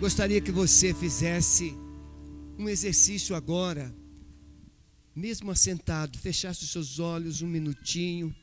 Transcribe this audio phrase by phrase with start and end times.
[0.00, 1.74] Gostaria que você fizesse
[2.58, 3.94] um exercício agora,
[5.14, 8.34] mesmo assentado, fechasse os seus olhos um minutinho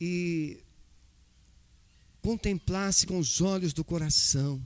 [0.00, 0.58] e
[2.20, 4.60] contemplasse com os olhos do coração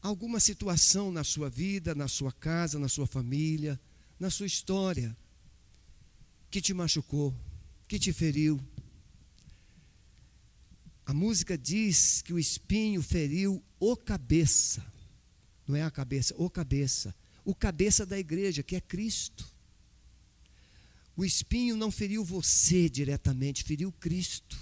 [0.00, 3.78] alguma situação na sua vida, na sua casa, na sua família,
[4.18, 5.14] na sua história,
[6.50, 7.34] que te machucou,
[7.86, 8.58] que te feriu.
[11.08, 14.84] A música diz que o espinho feriu o cabeça,
[15.66, 17.14] não é a cabeça, o cabeça,
[17.46, 19.50] o cabeça da igreja, que é Cristo.
[21.16, 24.58] O espinho não feriu você diretamente, feriu Cristo.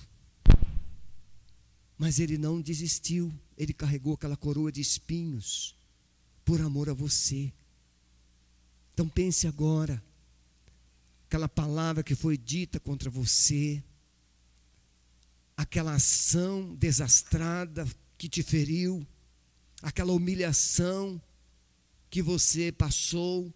[1.98, 5.74] Mas ele não desistiu, ele carregou aquela coroa de espinhos
[6.45, 7.52] por amor a você.
[8.95, 10.01] Então pense agora,
[11.26, 13.82] aquela palavra que foi dita contra você,
[15.56, 17.87] aquela ação desastrada
[18.19, 19.06] que te feriu,
[19.80, 21.20] aquela humilhação
[22.10, 23.52] que você passou,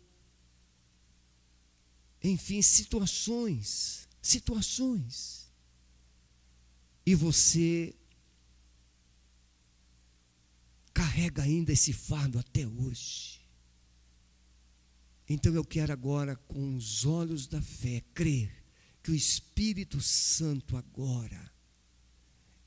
[2.23, 5.51] enfim, situações, situações.
[7.05, 7.95] E você
[10.93, 13.41] carrega ainda esse fardo até hoje.
[15.29, 18.53] Então eu quero agora, com os olhos da fé, crer
[19.03, 21.50] que o Espírito Santo agora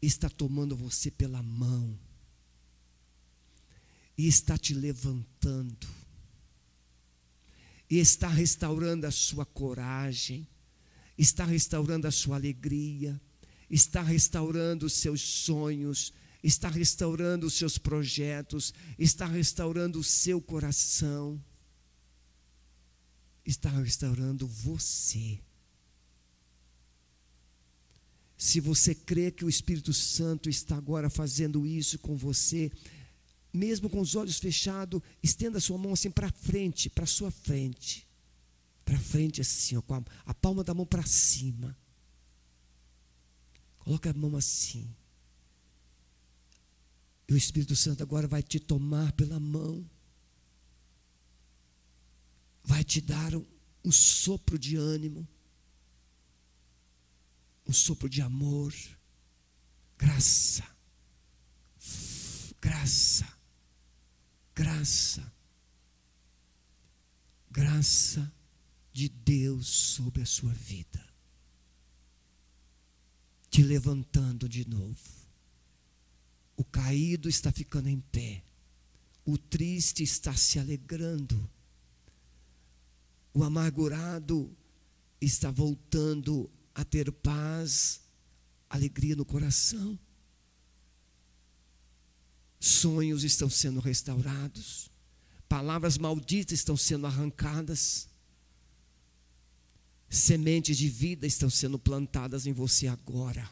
[0.06, 1.98] está tomando você pela mão.
[4.18, 5.88] E está te levantando,
[7.90, 10.48] e está restaurando a sua coragem,
[11.18, 13.20] está restaurando a sua alegria,
[13.70, 21.44] está restaurando os seus sonhos, está restaurando os seus projetos, está restaurando o seu coração,
[23.44, 25.40] está restaurando você.
[28.44, 32.70] Se você crê que o Espírito Santo está agora fazendo isso com você,
[33.54, 38.06] mesmo com os olhos fechados, estenda a sua mão assim para frente, para sua frente.
[38.84, 41.74] Para frente assim, ó, com a, a palma da mão para cima.
[43.80, 44.94] Coloca a mão assim.
[47.30, 49.90] E o Espírito Santo agora vai te tomar pela mão,
[52.62, 53.46] vai te dar um,
[53.86, 55.26] um sopro de ânimo,
[57.68, 58.74] um sopro de amor,
[59.98, 60.64] graça,
[62.62, 63.28] graça,
[64.56, 65.34] graça,
[67.50, 68.34] graça
[68.92, 71.04] de Deus sobre a sua vida,
[73.50, 75.24] te levantando de novo
[76.56, 78.44] o caído está ficando em pé.
[79.26, 81.50] O triste está se alegrando.
[83.34, 84.56] O amargurado
[85.20, 88.02] está voltando a ter paz,
[88.70, 90.00] alegria no coração.
[92.60, 94.90] Sonhos estão sendo restaurados.
[95.50, 98.08] Palavras malditas estão sendo arrancadas.
[100.10, 103.48] Sementes de vida estão sendo plantadas em você agora.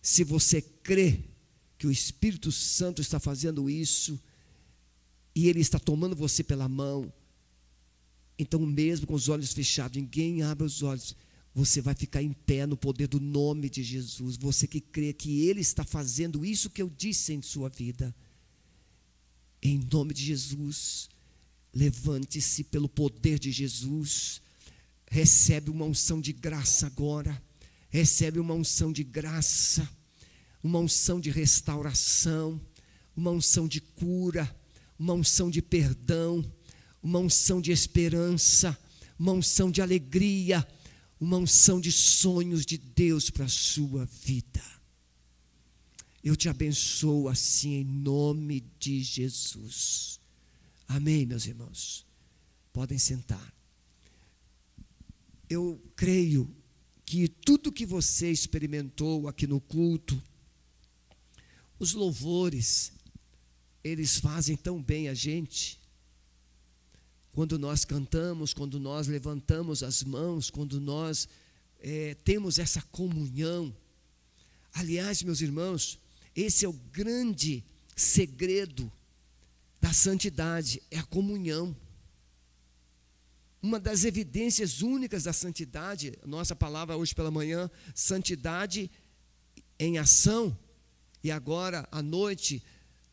[0.00, 1.24] Se você crê
[1.82, 4.16] que o Espírito Santo está fazendo isso
[5.34, 7.12] e ele está tomando você pela mão.
[8.38, 11.16] Então, mesmo com os olhos fechados, ninguém abre os olhos,
[11.54, 14.36] você vai ficar em pé no poder do nome de Jesus.
[14.36, 18.14] Você que crê que ele está fazendo isso que eu disse em sua vida.
[19.62, 21.08] Em nome de Jesus,
[21.72, 24.40] levante-se pelo poder de Jesus.
[25.10, 27.40] Recebe uma unção de graça agora.
[27.90, 29.88] Recebe uma unção de graça
[30.62, 32.60] uma unção de restauração,
[33.16, 34.54] uma unção de cura,
[34.98, 36.44] uma unção de perdão,
[37.02, 38.78] uma unção de esperança,
[39.18, 40.66] uma unção de alegria,
[41.22, 44.60] uma unção de sonhos de Deus para a sua vida.
[46.22, 50.18] Eu te abençoo assim em nome de Jesus.
[50.88, 52.04] Amém, meus irmãos.
[52.72, 53.54] Podem sentar.
[55.48, 56.52] Eu creio
[57.04, 60.20] que tudo que você experimentou aqui no culto,
[61.78, 62.92] os louvores,
[63.84, 65.78] eles fazem tão bem a gente.
[67.32, 71.28] Quando nós cantamos, quando nós levantamos as mãos, quando nós
[71.80, 73.74] é, temos essa comunhão.
[74.74, 75.98] Aliás, meus irmãos,
[76.36, 77.64] esse é o grande
[77.96, 78.90] segredo
[79.80, 81.74] da santidade, é a comunhão.
[83.62, 88.90] Uma das evidências únicas da santidade, nossa palavra hoje pela manhã, santidade
[89.78, 90.56] em ação,
[91.24, 92.62] e agora, à noite,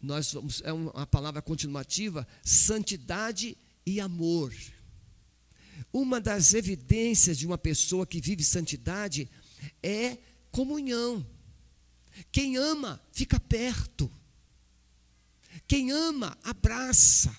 [0.01, 3.56] nós vamos, é uma palavra continuativa, santidade
[3.89, 4.53] e amor.
[5.91, 9.30] Uma das evidências de uma pessoa que vive santidade
[9.81, 10.18] é
[10.51, 11.25] comunhão.
[12.31, 14.12] Quem ama, fica perto.
[15.68, 17.36] Quem ama, abraça.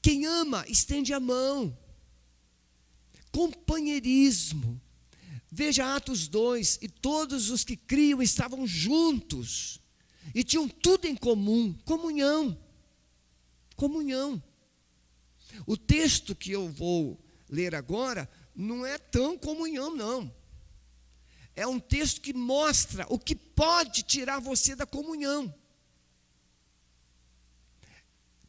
[0.00, 1.76] Quem ama, estende a mão.
[3.32, 4.80] Companheirismo.
[5.50, 9.80] Veja Atos 2: e todos os que criam estavam juntos
[10.34, 12.56] e tinham tudo em comum comunhão.
[13.74, 14.42] Comunhão.
[15.66, 17.18] O texto que eu vou
[17.48, 20.32] ler agora não é tão comunhão, não.
[21.54, 25.54] É um texto que mostra o que pode tirar você da comunhão.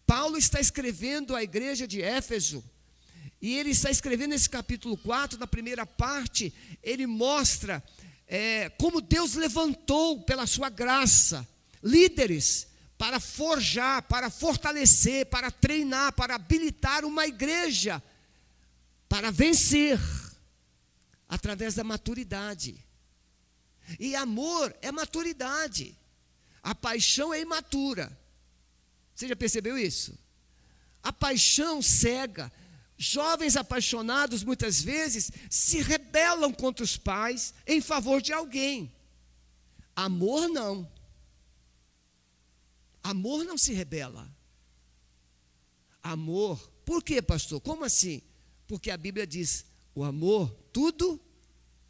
[0.05, 2.63] Paulo está escrevendo à igreja de Éfeso,
[3.41, 7.83] e ele está escrevendo esse capítulo 4, na primeira parte, ele mostra
[8.27, 11.47] é, como Deus levantou pela sua graça
[11.83, 12.67] líderes
[13.01, 17.99] para forjar, para fortalecer, para treinar, para habilitar uma igreja
[19.09, 19.99] para vencer
[21.27, 22.75] através da maturidade.
[23.99, 25.97] E amor é maturidade.
[26.61, 28.15] A paixão é imatura.
[29.15, 30.15] Você já percebeu isso?
[31.01, 32.51] A paixão cega.
[32.99, 38.93] Jovens apaixonados muitas vezes se rebelam contra os pais em favor de alguém.
[39.95, 40.87] Amor não.
[43.03, 44.29] Amor não se rebela.
[46.03, 47.61] Amor, por quê, pastor?
[47.61, 48.21] Como assim?
[48.67, 51.19] Porque a Bíblia diz: o amor tudo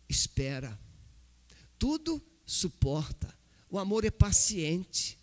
[0.10, 0.80] espera,
[1.78, 3.38] tudo suporta.
[3.69, 5.18] O amor é paciente.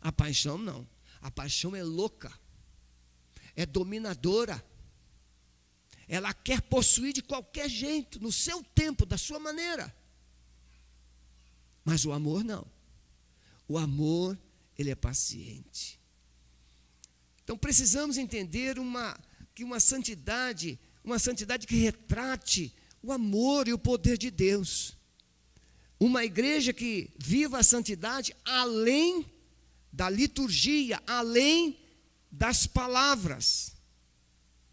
[0.00, 0.88] A paixão não.
[1.20, 2.32] A paixão é louca,
[3.54, 4.64] é dominadora.
[6.08, 9.94] Ela quer possuir de qualquer jeito, no seu tempo, da sua maneira.
[11.84, 12.66] Mas o amor não.
[13.70, 14.36] O amor,
[14.76, 16.00] ele é paciente.
[17.44, 19.16] Então precisamos entender uma
[19.54, 24.98] que uma santidade, uma santidade que retrate o amor e o poder de Deus.
[26.00, 29.24] Uma igreja que viva a santidade além
[29.92, 31.78] da liturgia, além
[32.28, 33.76] das palavras,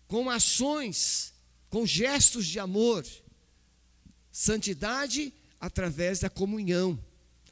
[0.08, 1.36] com ações,
[1.70, 3.06] com gestos de amor.
[4.32, 7.00] Santidade através da comunhão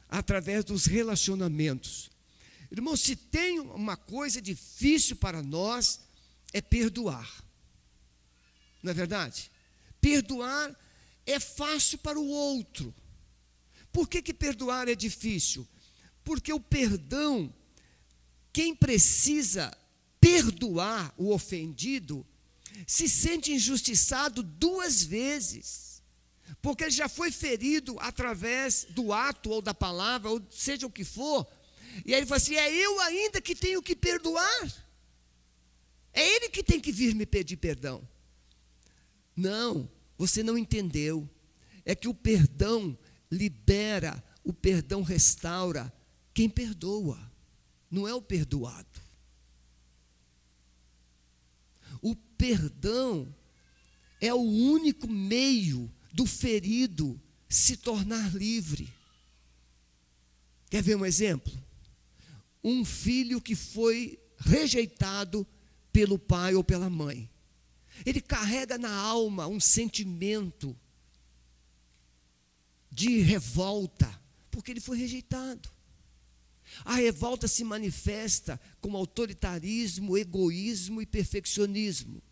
[0.08, 2.10] através dos relacionamentos.
[2.70, 6.00] Irmão, se tem uma coisa difícil para nós,
[6.52, 7.44] é perdoar.
[8.82, 9.50] Não é verdade?
[10.00, 10.74] Perdoar
[11.24, 12.94] é fácil para o outro.
[13.92, 15.66] Por que, que perdoar é difícil?
[16.22, 17.52] Porque o perdão,
[18.52, 19.76] quem precisa
[20.20, 22.26] perdoar o ofendido,
[22.86, 25.95] se sente injustiçado duas vezes
[26.66, 31.04] porque ele já foi ferido através do ato ou da palavra, ou seja o que
[31.04, 31.46] for.
[32.04, 34.84] E aí ele fala assim: é eu ainda que tenho que perdoar.
[36.12, 38.02] É ele que tem que vir me pedir perdão.
[39.36, 41.30] Não, você não entendeu.
[41.84, 42.98] É que o perdão
[43.30, 45.92] libera, o perdão restaura
[46.34, 47.30] quem perdoa,
[47.88, 49.00] não é o perdoado.
[52.02, 53.32] O perdão
[54.20, 58.90] é o único meio do ferido se tornar livre.
[60.70, 61.52] Quer ver um exemplo?
[62.64, 65.46] Um filho que foi rejeitado
[65.92, 67.30] pelo pai ou pela mãe.
[68.06, 70.74] Ele carrega na alma um sentimento
[72.90, 74.08] de revolta,
[74.50, 75.68] porque ele foi rejeitado.
[76.82, 82.22] A revolta se manifesta como autoritarismo, egoísmo e perfeccionismo.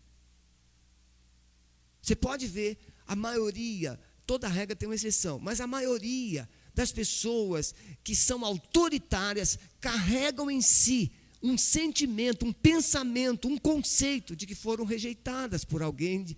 [2.01, 7.73] Você pode ver a maioria, toda regra tem uma exceção, mas a maioria das pessoas
[8.03, 14.83] que são autoritárias carregam em si um sentimento, um pensamento, um conceito de que foram
[14.83, 16.35] rejeitadas por alguém de,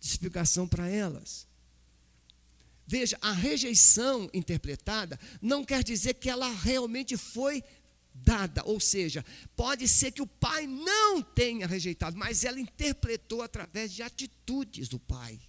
[0.00, 1.46] explicação para elas.
[2.86, 7.62] Veja, a rejeição interpretada não quer dizer que ela realmente foi
[8.14, 9.24] dada, ou seja,
[9.56, 14.98] pode ser que o pai não tenha rejeitado, mas ela interpretou através de atitudes do
[14.98, 15.40] pai.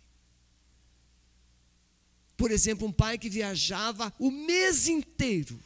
[2.35, 5.61] Por exemplo, um pai que viajava o mês inteiro,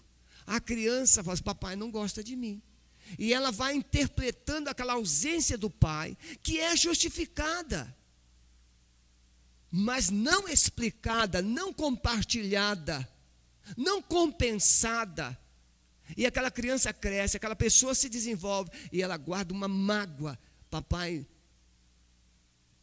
[0.46, 2.62] a criança fala assim, papai não gosta de mim.
[3.18, 7.96] E ela vai interpretando aquela ausência do pai, que é justificada,
[9.72, 13.08] mas não explicada, não compartilhada,
[13.78, 15.38] não compensada
[16.16, 20.38] e aquela criança cresce, aquela pessoa se desenvolve e ela guarda uma mágoa.
[20.70, 21.28] Papai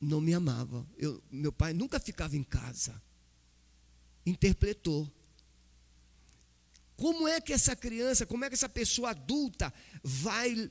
[0.00, 0.86] não me amava.
[0.96, 3.00] Eu, meu pai nunca ficava em casa.
[4.26, 5.10] Interpretou.
[6.96, 10.70] Como é que essa criança, como é que essa pessoa adulta vai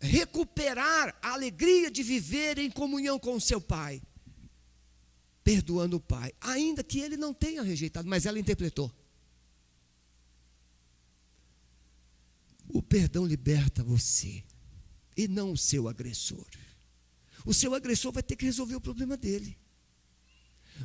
[0.00, 4.02] recuperar a alegria de viver em comunhão com o seu pai?
[5.44, 8.92] Perdoando o pai, ainda que ele não tenha rejeitado, mas ela interpretou.
[12.82, 14.44] Perdão liberta você
[15.16, 16.46] e não o seu agressor.
[17.44, 19.56] O seu agressor vai ter que resolver o problema dele.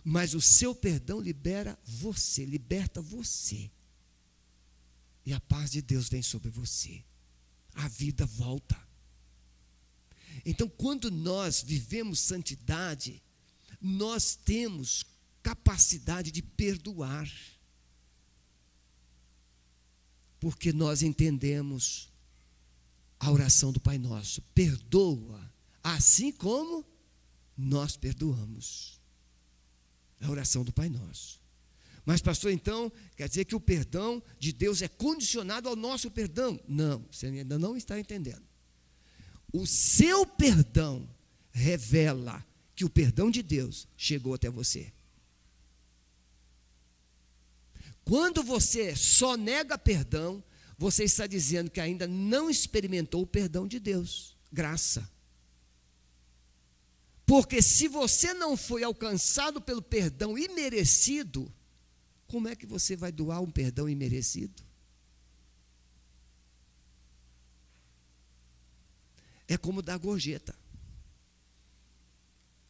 [0.04, 3.70] Mas o seu perdão libera você, liberta você.
[5.26, 7.04] E a paz de Deus vem sobre você.
[7.76, 8.80] A vida volta.
[10.46, 13.22] Então, quando nós vivemos santidade,
[13.80, 15.06] nós temos
[15.42, 17.30] capacidade de perdoar.
[20.44, 22.12] Porque nós entendemos
[23.18, 25.50] a oração do Pai Nosso: perdoa,
[25.82, 26.86] assim como
[27.58, 29.00] nós perdoamos.
[30.20, 31.40] A oração do Pai Nosso.
[32.06, 36.60] Mas, pastor, então, quer dizer que o perdão de Deus é condicionado ao nosso perdão?
[36.68, 38.44] Não, você ainda não está entendendo.
[39.54, 41.10] O seu perdão
[41.54, 42.46] revela
[42.76, 44.92] que o perdão de Deus chegou até você.
[48.06, 50.44] Quando você só nega perdão,
[50.78, 54.38] você está dizendo que ainda não experimentou o perdão de Deus.
[54.52, 55.10] Graça.
[57.26, 61.52] Porque se você não foi alcançado pelo perdão imerecido,
[62.28, 64.62] como é que você vai doar um perdão imerecido?
[69.48, 70.56] É como dar gorjeta.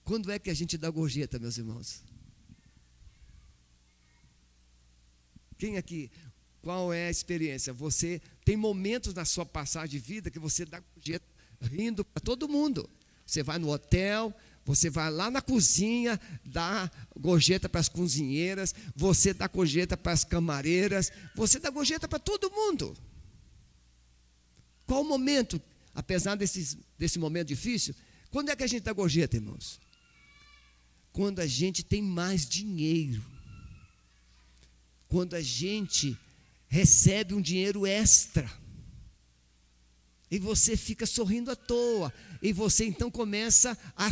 [0.04, 2.04] Quando é que a gente dá gorjeta, meus irmãos?
[5.64, 6.12] Quem aqui,
[6.62, 7.72] qual é a experiência?
[7.72, 11.26] Você tem momentos na sua passagem de vida que você dá gorjeta
[11.62, 12.90] rindo para todo mundo.
[13.26, 19.34] Você vai no hotel, você vai lá na cozinha, dá gorjeta para as cozinheiras, você
[19.34, 22.94] dá gorjeta para as camareiras, você dá gorjeta para todo mundo.
[24.86, 25.62] Qual o momento,
[25.96, 27.96] apesar desse, desse momento difícil,
[28.30, 29.80] quando é que a gente dá gorjeta, irmãos?
[31.14, 33.33] Quando a gente tem mais dinheiro.
[35.14, 36.18] Quando a gente
[36.68, 38.52] recebe um dinheiro extra.
[40.32, 42.12] E você fica sorrindo à toa.
[42.42, 44.10] E você então começa a,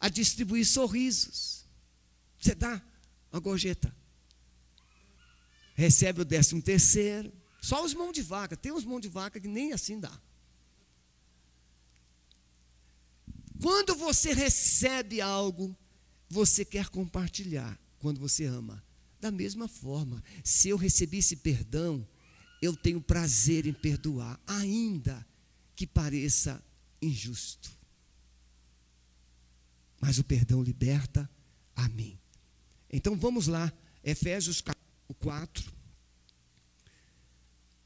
[0.00, 1.66] a distribuir sorrisos.
[2.40, 2.82] Você dá
[3.30, 3.94] uma gorjeta.
[5.74, 7.30] Recebe o décimo terceiro.
[7.60, 8.56] Só os mãos de vaca.
[8.56, 10.18] Tem uns mãos de vaca que nem assim dá.
[13.60, 15.76] Quando você recebe algo,
[16.26, 17.78] você quer compartilhar.
[17.98, 18.82] Quando você ama.
[19.20, 22.06] Da mesma forma, se eu recebi esse perdão,
[22.62, 25.26] eu tenho prazer em perdoar, ainda
[25.74, 26.62] que pareça
[27.00, 27.70] injusto.
[30.00, 31.28] Mas o perdão liberta
[31.74, 32.18] a mim.
[32.90, 33.72] Então vamos lá,
[34.02, 34.62] Efésios
[35.18, 35.72] 4,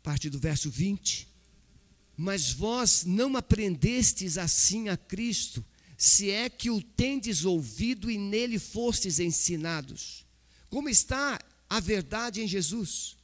[0.02, 1.28] parte do verso 20.
[2.16, 5.64] Mas vós não aprendestes assim a Cristo,
[5.96, 10.21] se é que o tendes ouvido e nele fostes ensinados.
[10.72, 11.38] Como está
[11.68, 13.14] a verdade em Jesus?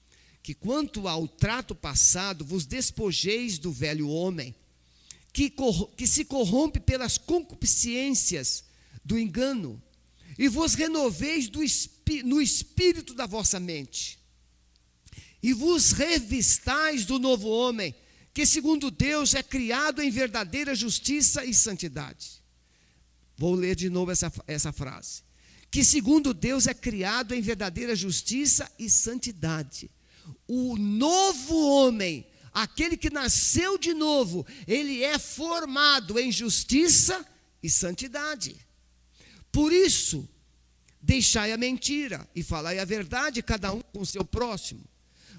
[0.42, 4.54] Que quanto ao trato passado, vos despojeis do velho homem
[5.32, 5.50] que,
[5.96, 8.64] que se corrompe pelas concupiscências
[9.02, 9.82] do engano,
[10.38, 11.50] e vos renoveis
[12.22, 14.18] no espírito da vossa mente,
[15.42, 17.94] e vos revistais do novo homem,
[18.34, 22.42] que segundo Deus é criado em verdadeira justiça e santidade.
[23.38, 25.27] Vou ler de novo essa, essa frase.
[25.70, 29.90] Que segundo Deus é criado em verdadeira justiça e santidade.
[30.46, 37.24] O novo homem aquele que nasceu de novo, ele é formado em justiça
[37.62, 38.56] e santidade.
[39.52, 40.28] Por isso,
[41.00, 44.84] deixai a mentira e falai a verdade, cada um com o seu próximo,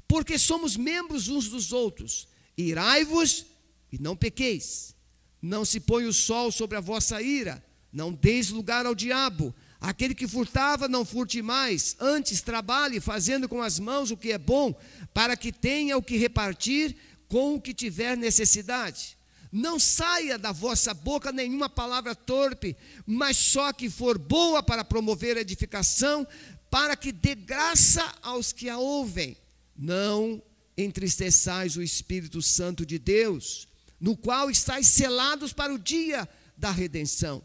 [0.07, 2.27] porque somos membros uns dos outros.
[2.57, 3.45] Irai-vos
[3.91, 4.95] e não pequeis.
[5.41, 9.53] Não se põe o sol sobre a vossa ira, não deis lugar ao diabo.
[9.79, 14.37] Aquele que furtava, não furte mais, antes trabalhe, fazendo com as mãos o que é
[14.37, 14.77] bom,
[15.13, 16.97] para que tenha o que repartir
[17.29, 19.17] com o que tiver necessidade.
[19.51, 25.37] Não saia da vossa boca nenhuma palavra torpe, mas só que for boa para promover
[25.37, 26.27] a edificação,
[26.69, 29.37] para que dê graça aos que a ouvem.
[29.75, 30.41] Não
[30.77, 33.67] entristeçais o Espírito Santo de Deus,
[33.99, 37.41] no qual estáis selados para o dia da redenção.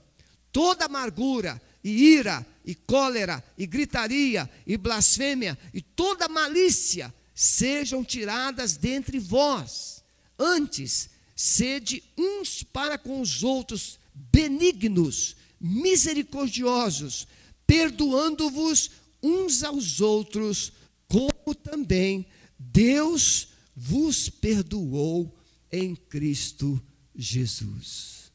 [0.52, 8.76] Toda amargura, e ira, e cólera, e gritaria, e blasfêmia, e toda malícia, sejam tiradas
[8.78, 10.02] dentre vós.
[10.38, 17.28] Antes, sede uns para com os outros benignos, misericordiosos,
[17.66, 18.90] perdoando-vos
[19.22, 20.72] uns aos outros,
[21.06, 22.26] como também
[22.58, 25.36] Deus vos perdoou
[25.70, 26.80] em Cristo
[27.14, 28.32] Jesus.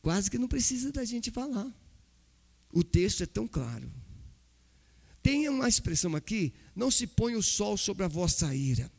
[0.00, 1.72] Quase que não precisa da gente falar.
[2.72, 3.90] O texto é tão claro.
[5.22, 8.90] Tem uma expressão aqui: não se põe o sol sobre a vossa ira.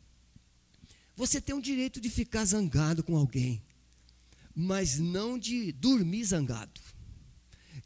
[1.16, 3.62] Você tem o direito de ficar zangado com alguém,
[4.54, 6.80] mas não de dormir zangado.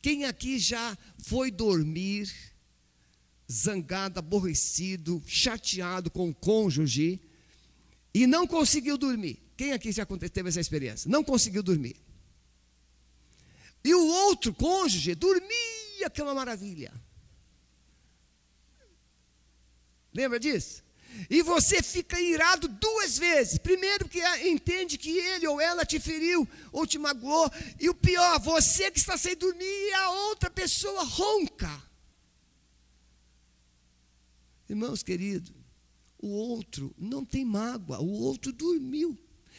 [0.01, 2.31] Quem aqui já foi dormir
[3.51, 7.21] zangado, aborrecido, chateado com o cônjuge
[8.13, 9.43] e não conseguiu dormir?
[9.57, 11.11] Quem aqui já teve essa experiência?
[11.11, 11.97] Não conseguiu dormir.
[13.85, 16.93] E o outro cônjuge dormia, que é uma maravilha.
[20.13, 20.83] Lembra disso?
[21.29, 23.59] E você fica irado duas vezes.
[23.59, 27.51] Primeiro, que entende que ele ou ela te feriu ou te magoou.
[27.79, 31.83] E o pior, você que está sem dormir e a outra pessoa ronca.
[34.69, 35.53] Irmãos queridos,
[36.19, 39.17] o outro não tem mágoa, o outro dormiu.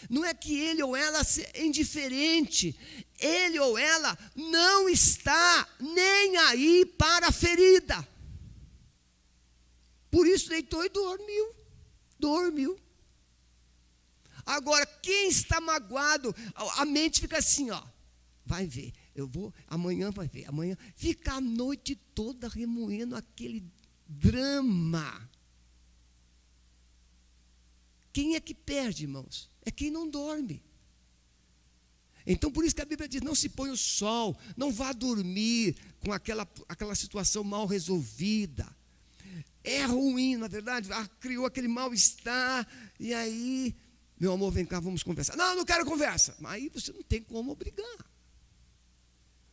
[0.09, 1.21] Não é que ele ou ela
[1.53, 2.75] é indiferente,
[3.19, 8.07] ele ou ela não está nem aí para a ferida.
[10.11, 11.55] Por isso deitou e dormiu.
[12.19, 12.79] Dormiu.
[14.45, 16.33] Agora, quem está magoado,
[16.77, 17.83] a mente fica assim, ó.
[18.45, 20.77] Vai ver, eu vou, amanhã vai ver, amanhã.
[20.95, 23.65] Fica a noite toda remoendo aquele
[24.07, 25.29] drama.
[28.13, 29.49] Quem é que perde, irmãos?
[29.65, 30.63] É quem não dorme.
[32.25, 35.75] Então, por isso que a Bíblia diz: não se põe o sol, não vá dormir
[35.99, 38.67] com aquela, aquela situação mal resolvida
[39.65, 42.67] é ruim, na verdade, ah, criou aquele mal-estar,
[42.99, 43.75] e aí,
[44.19, 45.35] meu amor, vem cá, vamos conversar.
[45.35, 46.37] Não, não quero conversa.
[46.45, 48.05] Aí você não tem como obrigar.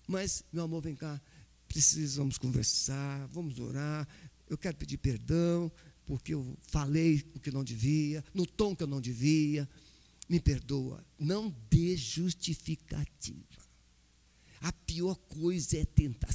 [0.06, 1.20] Mas, meu amor, vem cá,
[1.66, 4.06] precisamos conversar, vamos orar,
[4.48, 5.72] eu quero pedir perdão,
[6.04, 9.66] porque eu falei o que não devia, no tom que eu não devia,
[10.28, 11.04] me perdoa.
[11.18, 13.62] Não dê justificativa.
[14.60, 16.28] A pior coisa é tentar,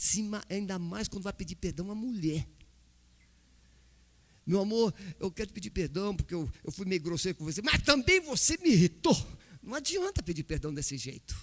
[0.49, 2.47] ainda mais quando vai pedir perdão a mulher.
[4.45, 7.61] Meu amor, eu quero te pedir perdão porque eu, eu fui meio grosseiro com você,
[7.61, 9.15] mas também você me irritou.
[9.61, 11.35] Não adianta pedir perdão desse jeito.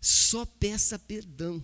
[0.00, 1.62] Só peça perdão.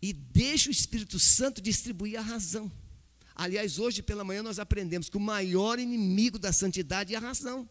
[0.00, 2.70] E deixe o Espírito Santo distribuir a razão.
[3.34, 7.68] Aliás, hoje pela manhã nós aprendemos que o maior inimigo da santidade é a razão.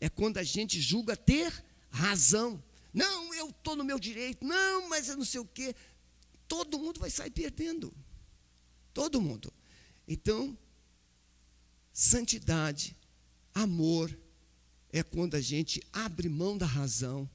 [0.00, 1.52] É quando a gente julga ter
[1.90, 2.62] razão.
[2.92, 4.44] Não, eu estou no meu direito.
[4.44, 5.74] Não, mas eu não sei o quê.
[6.48, 7.92] Todo mundo vai sair perdendo.
[8.92, 9.52] Todo mundo.
[10.06, 10.56] Então,
[11.92, 12.96] santidade,
[13.54, 14.16] amor,
[14.92, 17.28] é quando a gente abre mão da razão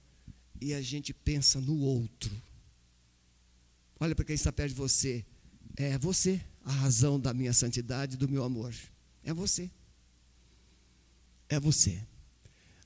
[0.60, 2.32] e a gente pensa no outro.
[4.00, 5.26] Olha para quem está perto de você.
[5.76, 8.74] É você a razão da minha santidade, do meu amor.
[9.24, 9.70] É você.
[11.50, 12.02] É você.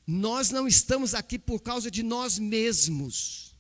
[0.06, 3.56] Nós não estamos aqui por causa de nós mesmos.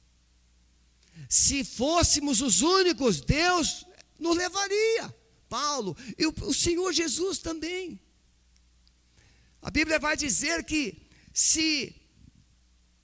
[1.28, 3.86] Se fôssemos os únicos, Deus
[4.20, 5.16] nos levaria.
[5.50, 8.00] Paulo e o, Senhor Jesus também.
[9.62, 11.02] A Bíblia vai dizer que
[11.34, 11.96] se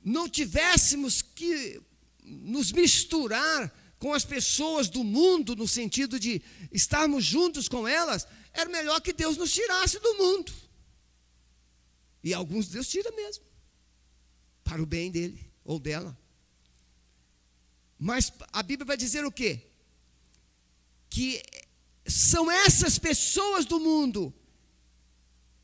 [0.04, 1.82] não tivéssemos que
[2.24, 8.70] nos misturar com as pessoas do mundo, no sentido de estarmos juntos com elas, era
[8.70, 10.52] melhor que Deus nos tirasse do mundo.
[12.24, 13.44] E alguns Deus tira mesmo,
[14.64, 16.18] para o bem dele ou dela.
[17.98, 19.68] Mas a Bíblia vai dizer o quê?
[21.10, 21.44] Que
[22.06, 24.34] são essas pessoas do mundo,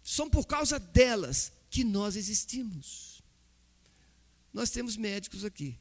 [0.03, 3.23] são por causa delas que nós existimos.
[4.53, 5.77] Nós temos médicos aqui.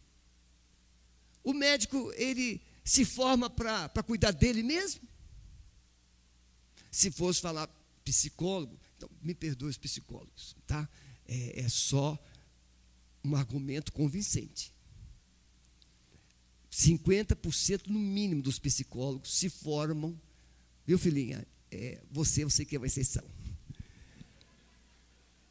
[1.42, 5.00] O médico, ele se forma para cuidar dele mesmo?
[6.90, 7.68] Se fosse falar
[8.04, 10.88] psicólogo, então me perdoe os psicólogos, tá?
[11.26, 12.18] É, é só
[13.24, 14.72] um argumento convincente.
[16.70, 20.18] 50% no mínimo dos psicólogos se formam
[20.86, 21.44] Viu, filhinha?
[21.70, 23.24] É, você, eu sei que é uma exceção.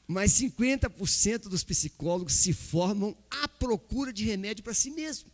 [0.07, 5.29] Mas 50% dos psicólogos se formam à procura de remédio para si mesmo.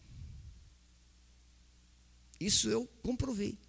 [2.40, 3.60] Isso eu comprovei.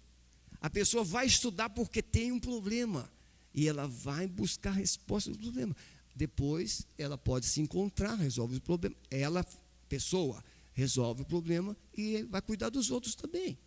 [0.59, 3.11] A pessoa vai estudar porque tem um problema
[3.53, 5.75] e ela vai buscar a resposta do problema.
[6.15, 8.95] Depois ela pode se encontrar, resolve o problema.
[9.09, 9.45] Ela,
[9.87, 13.57] pessoa, resolve o problema e vai cuidar dos outros também.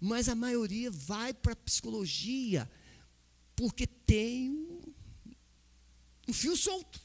[0.00, 2.70] Mas a maioria vai para a psicologia
[3.56, 4.80] porque tem um,
[6.28, 7.00] um fio solto.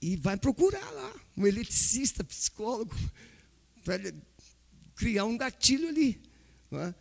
[0.00, 2.94] E vai procurar lá um eletricista, psicólogo,
[3.82, 4.12] para
[4.94, 6.20] criar um gatilho ali.
[6.72, 6.94] É?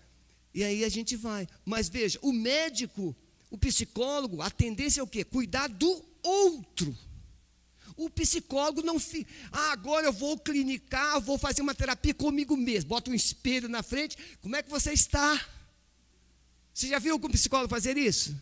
[0.55, 1.45] E aí a gente vai.
[1.65, 3.13] Mas veja, o médico,
[3.51, 5.25] o psicólogo, a tendência é o quê?
[5.25, 6.97] Cuidar do outro.
[7.97, 12.89] O psicólogo não fica, ah, agora eu vou clinicar, vou fazer uma terapia comigo mesmo.
[12.89, 15.45] Bota um espelho na frente, como é que você está?
[16.73, 18.33] Você já viu algum psicólogo fazer isso?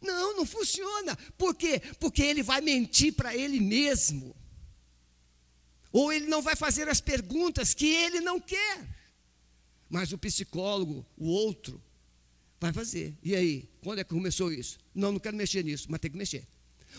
[0.00, 1.16] Não, não funciona.
[1.36, 1.80] Por quê?
[2.00, 4.34] Porque ele vai mentir para ele mesmo.
[5.92, 9.01] Ou ele não vai fazer as perguntas que ele não quer.
[9.92, 11.78] Mas o psicólogo, o outro,
[12.58, 13.14] vai fazer.
[13.22, 13.68] E aí?
[13.82, 14.78] Quando é que começou isso?
[14.94, 16.48] Não, não quero mexer nisso, mas tem que mexer.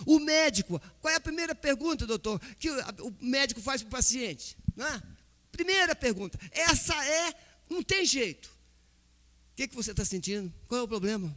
[0.05, 4.55] O médico, qual é a primeira pergunta, doutor, que o médico faz para o paciente?
[4.77, 5.01] É?
[5.51, 6.39] Primeira pergunta.
[6.51, 7.33] Essa é,
[7.67, 8.45] não tem jeito.
[8.45, 10.53] O que, que você está sentindo?
[10.67, 11.35] Qual é o problema?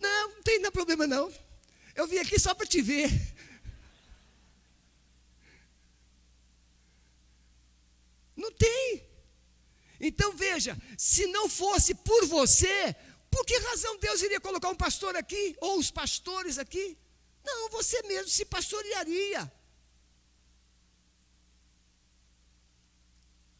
[0.00, 1.30] Não, não tem problema não.
[1.94, 3.10] Eu vim aqui só para te ver.
[8.34, 9.05] Não tem.
[10.00, 12.94] Então veja, se não fosse por você,
[13.30, 15.56] por que razão Deus iria colocar um pastor aqui?
[15.60, 16.96] Ou os pastores aqui?
[17.44, 19.50] Não, você mesmo se pastorearia.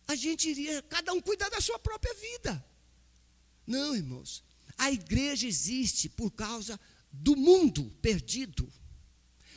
[0.08, 2.64] A gente iria, cada um cuidar da sua própria vida.
[3.66, 4.44] Não, irmãos.
[4.78, 6.78] A igreja existe por causa
[7.10, 8.72] do mundo perdido.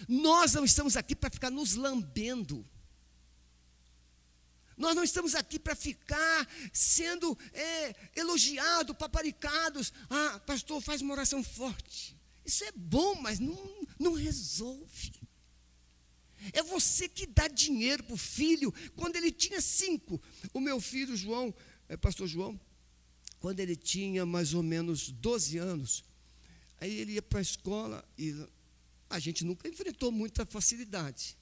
[0.08, 2.66] Nós não estamos aqui para ficar nos lambendo.
[4.80, 9.92] Nós não estamos aqui para ficar sendo é, elogiados, paparicados.
[10.10, 12.18] Ah, pastor, faz uma oração forte.
[12.46, 15.12] Isso é bom, mas não, não resolve.
[16.54, 18.74] É você que dá dinheiro para o filho.
[18.96, 20.20] Quando ele tinha cinco,
[20.54, 21.54] o meu filho João,
[21.90, 22.58] é, pastor João,
[23.38, 26.06] quando ele tinha mais ou menos 12 anos,
[26.80, 28.48] aí ele ia para a escola e
[29.10, 31.38] a gente nunca enfrentou muita facilidade.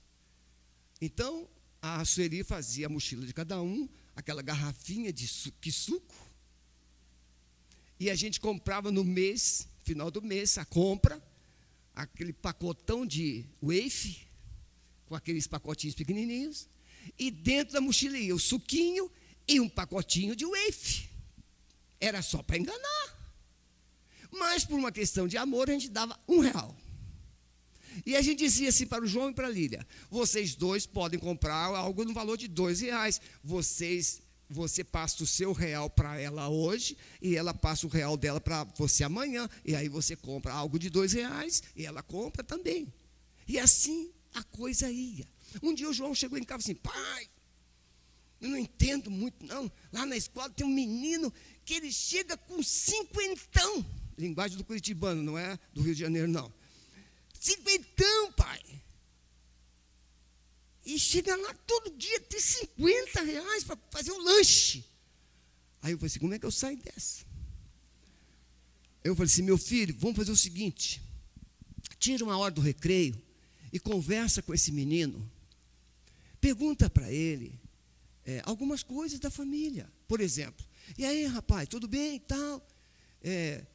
[0.99, 1.47] Então,
[1.81, 6.15] a Sueli fazia a mochila de cada um, aquela garrafinha de suco, suco,
[7.99, 11.21] e a gente comprava no mês, final do mês, a compra,
[11.95, 14.27] aquele pacotão de wafe,
[15.07, 16.69] com aqueles pacotinhos pequenininhos,
[17.17, 19.11] e dentro da mochila ia o suquinho
[19.47, 21.09] e um pacotinho de wafe.
[21.99, 23.17] Era só para enganar.
[24.31, 26.75] Mas por uma questão de amor, a gente dava um real.
[28.05, 31.19] E a gente dizia assim para o João e para a Lília: vocês dois podem
[31.19, 33.21] comprar algo no valor de dois reais.
[33.43, 38.39] Vocês, você passa o seu real para ela hoje e ela passa o real dela
[38.39, 39.49] para você amanhã.
[39.65, 42.91] E aí você compra algo de dois reais e ela compra também.
[43.47, 45.25] E assim a coisa ia.
[45.61, 47.27] Um dia o João chegou em casa assim: pai,
[48.39, 49.71] eu não entendo muito, não.
[49.91, 51.33] Lá na escola tem um menino
[51.65, 53.85] que ele chega com cinquentão.
[54.17, 56.51] Linguagem do curitibano, não é do Rio de Janeiro, não.
[57.47, 58.61] Cinquentão, pai.
[60.85, 64.83] E chega lá todo dia, tem 50 reais para fazer um lanche.
[65.81, 67.25] Aí eu falei assim: como é que eu saio dessa?
[69.01, 71.01] Eu falei assim: meu filho, vamos fazer o seguinte:
[71.97, 73.15] tira uma hora do recreio
[73.71, 75.29] e conversa com esse menino.
[76.41, 77.57] Pergunta para ele
[78.25, 79.89] é, algumas coisas da família.
[80.05, 80.65] Por exemplo,
[80.97, 82.65] e aí, rapaz, tudo bem e tal?
[83.23, 83.65] É,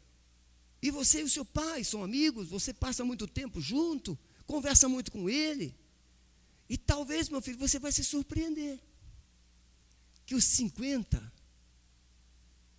[0.82, 5.12] e você e o seu pai são amigos, você passa muito tempo junto, conversa muito
[5.12, 5.74] com ele.
[6.68, 8.80] E talvez, meu filho, você vai se surpreender.
[10.26, 11.32] Que os 50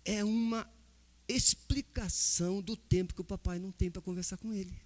[0.04, 0.70] é uma
[1.26, 4.78] explicação do tempo que o papai não tem para conversar com ele.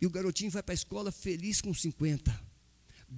[0.00, 2.54] E o garotinho vai para a escola feliz com 50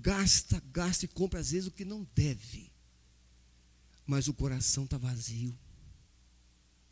[0.00, 2.72] gasta, gasta e compra às vezes o que não deve.
[4.06, 5.56] Mas o coração está vazio,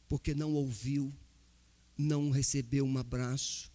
[0.09, 1.13] porque não ouviu,
[1.97, 3.71] não recebeu um abraço,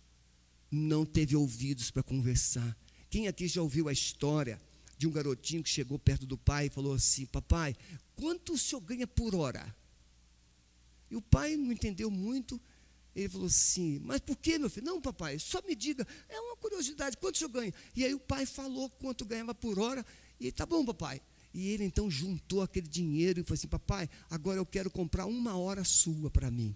[0.70, 2.78] não teve ouvidos para conversar.
[3.10, 4.62] Quem aqui já ouviu a história
[4.98, 7.76] de um garotinho que chegou perto do pai e falou assim: Papai,
[8.16, 9.74] quanto o senhor ganha por hora?
[11.10, 12.62] E o pai não entendeu muito,
[13.16, 14.86] ele falou assim: Mas por que, meu filho?
[14.86, 16.06] Não, papai, só me diga.
[16.28, 17.74] É uma curiosidade, quanto o senhor ganha?
[17.96, 20.06] E aí o pai falou quanto ganhava por hora.
[20.40, 21.22] E tá bom, papai.
[21.54, 25.58] E ele então juntou aquele dinheiro e falou assim: Papai, agora eu quero comprar uma
[25.58, 26.76] hora sua para mim.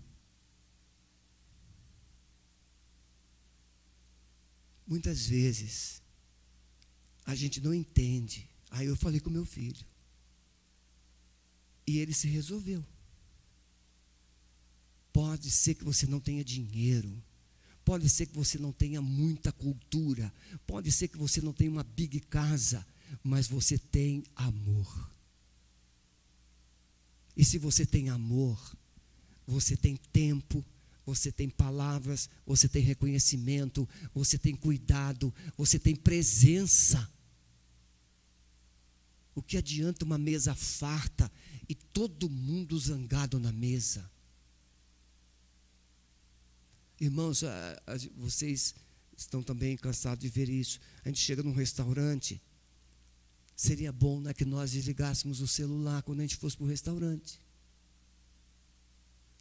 [4.85, 6.01] Muitas vezes
[7.25, 8.49] a gente não entende.
[8.69, 9.85] Aí eu falei com meu filho.
[11.85, 12.83] E ele se resolveu.
[15.11, 17.21] Pode ser que você não tenha dinheiro.
[17.85, 20.33] Pode ser que você não tenha muita cultura.
[20.65, 22.85] Pode ser que você não tenha uma big casa.
[23.21, 25.11] Mas você tem amor.
[27.35, 28.57] E se você tem amor,
[29.45, 30.63] você tem tempo,
[31.05, 37.09] você tem palavras, você tem reconhecimento, você tem cuidado, você tem presença.
[39.35, 41.31] O que adianta uma mesa farta
[41.67, 44.09] e todo mundo zangado na mesa?
[46.99, 47.43] Irmãos,
[48.15, 48.75] vocês
[49.17, 50.79] estão também cansados de ver isso.
[51.03, 52.41] A gente chega num restaurante.
[53.55, 57.39] Seria bom né, que nós desligássemos o celular quando a gente fosse para o restaurante.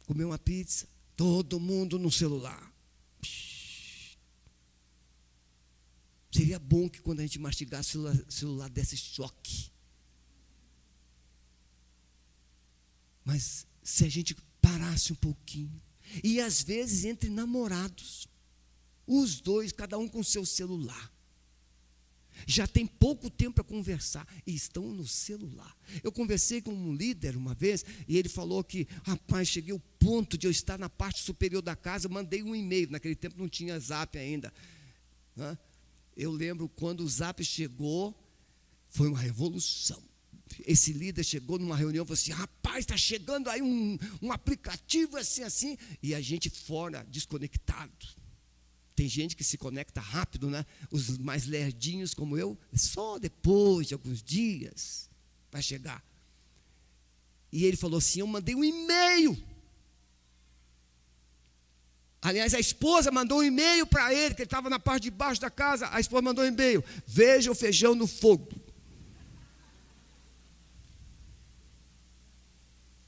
[0.05, 2.71] comer uma pizza, todo mundo no celular.
[6.31, 9.71] Seria bom que quando a gente mastigasse o celular, celular desse choque.
[13.23, 15.81] Mas se a gente parasse um pouquinho,
[16.23, 18.27] e às vezes entre namorados,
[19.07, 21.12] os dois, cada um com seu celular
[22.45, 25.75] já tem pouco tempo para conversar e estão no celular.
[26.03, 30.37] Eu conversei com um líder uma vez e ele falou que, rapaz, cheguei ao ponto
[30.37, 33.79] de eu estar na parte superior da casa, mandei um e-mail, naquele tempo não tinha
[33.79, 34.53] zap ainda.
[36.15, 38.15] Eu lembro quando o zap chegou,
[38.89, 40.01] foi uma revolução.
[40.65, 45.17] Esse líder chegou numa reunião e falou assim: rapaz, está chegando aí um, um aplicativo
[45.17, 48.22] assim, assim, e a gente fora, desconectado.
[48.95, 50.65] Tem gente que se conecta rápido, né?
[50.91, 55.09] Os mais lerdinhos como eu, só depois de alguns dias
[55.51, 56.03] vai chegar.
[57.51, 59.37] E ele falou assim: Eu mandei um e-mail.
[62.21, 65.41] Aliás, a esposa mandou um e-mail para ele, que ele estava na parte de baixo
[65.41, 65.89] da casa.
[65.91, 68.49] A esposa mandou um e-mail: Veja o feijão no fogo.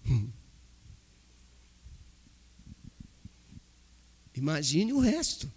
[4.35, 5.51] Imagine o resto.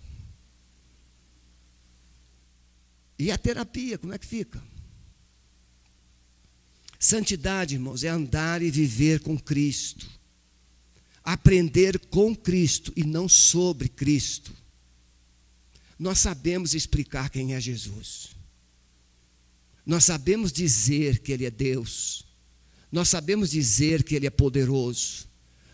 [3.18, 4.62] E a terapia, como é que fica?
[6.98, 10.08] Santidade, irmãos, é andar e viver com Cristo.
[11.24, 14.52] Aprender com Cristo e não sobre Cristo.
[15.98, 18.30] Nós sabemos explicar quem é Jesus.
[19.84, 22.24] Nós sabemos dizer que Ele é Deus.
[22.90, 25.26] Nós sabemos dizer que Ele é poderoso.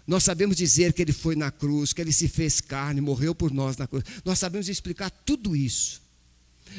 [0.07, 3.51] Nós sabemos dizer que Ele foi na cruz, que Ele se fez carne, morreu por
[3.51, 4.05] nós na cruz.
[4.25, 6.04] Nós sabemos explicar tudo isso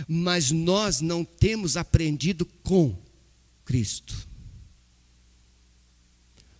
[0.07, 2.97] mas nós não temos aprendido com
[3.63, 4.27] Cristo.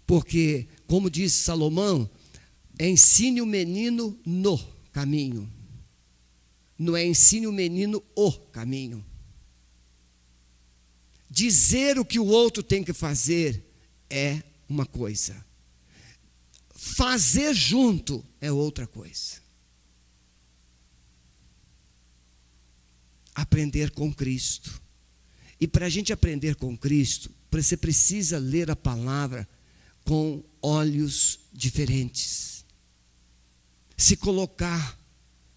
[0.06, 2.10] Porque, como diz Salomão,
[2.80, 4.58] ensine o menino no
[4.92, 5.52] caminho,
[6.78, 9.06] não é ensine o menino o caminho.
[11.30, 13.64] Dizer o que o outro tem que fazer
[14.10, 15.46] é uma coisa,
[16.74, 19.45] fazer junto é outra coisa.
[23.36, 24.82] Aprender com Cristo.
[25.60, 29.48] E para a gente aprender com Cristo, você precisa ler a palavra
[30.04, 32.66] com olhos diferentes.
[33.96, 35.00] Se colocar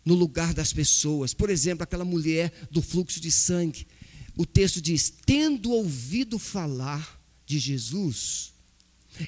[0.09, 1.35] no lugar das pessoas.
[1.35, 3.87] Por exemplo, aquela mulher do fluxo de sangue.
[4.35, 8.55] O texto diz: tendo ouvido falar de Jesus,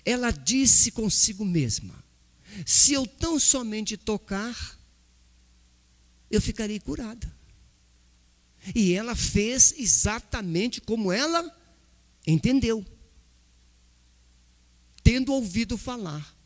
[0.06, 2.02] ela disse consigo mesma:
[2.64, 4.78] se eu tão somente tocar,
[6.30, 7.30] eu ficarei curada.
[8.74, 11.56] E ela fez exatamente como ela
[12.26, 12.84] entendeu.
[15.02, 16.36] Tendo ouvido falar.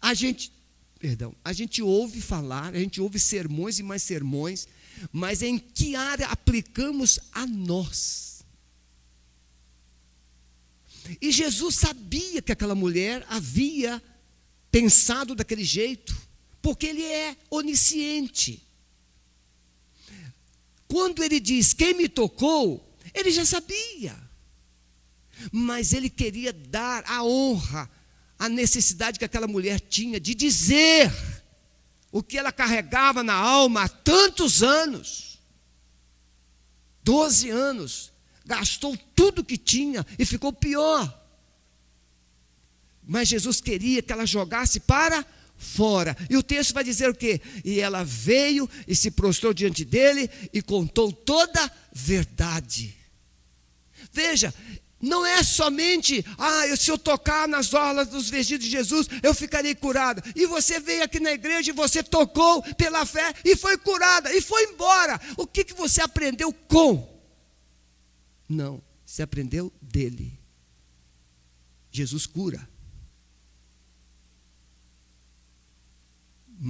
[0.00, 0.52] A gente,
[0.98, 4.66] perdão, a gente ouve falar, a gente ouve sermões e mais sermões,
[5.12, 8.44] mas em que área aplicamos a nós?
[11.20, 14.02] E Jesus sabia que aquela mulher havia
[14.70, 16.16] pensado daquele jeito,
[16.60, 18.62] porque ele é onisciente.
[20.92, 24.14] Quando ele diz quem me tocou, ele já sabia.
[25.50, 27.90] Mas ele queria dar a honra,
[28.38, 31.10] a necessidade que aquela mulher tinha de dizer
[32.10, 35.40] o que ela carregava na alma há tantos anos.
[37.02, 38.12] Doze anos.
[38.44, 41.10] Gastou tudo que tinha e ficou pior.
[43.02, 45.24] Mas Jesus queria que ela jogasse para
[45.62, 46.16] fora.
[46.28, 47.40] E o texto vai dizer o quê?
[47.64, 52.94] E ela veio e se prostrou diante dele e contou toda a verdade.
[54.12, 54.52] Veja,
[55.00, 59.74] não é somente, ah, se eu tocar nas orlas dos vestidos de Jesus, eu ficarei
[59.74, 60.22] curada.
[60.34, 64.40] E você veio aqui na igreja e você tocou pela fé e foi curada e
[64.40, 65.20] foi embora.
[65.36, 67.08] O que, que você aprendeu com?
[68.48, 70.38] Não, você aprendeu dele.
[71.90, 72.71] Jesus cura.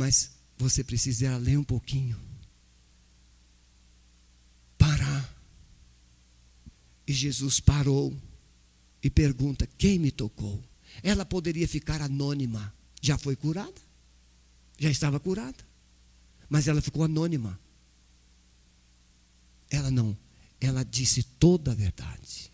[0.02, 2.20] Mas você precisa ir além um pouquinho.
[4.76, 5.32] Parar.
[7.06, 8.12] E Jesus parou
[9.00, 10.60] e pergunta: Quem me tocou?
[11.04, 12.74] Ela poderia ficar anônima.
[13.00, 13.80] Já foi curada?
[14.76, 15.64] Já estava curada.
[16.48, 17.56] Mas ela ficou anônima.
[19.70, 20.18] Ela não.
[20.60, 22.50] Ela disse toda a verdade.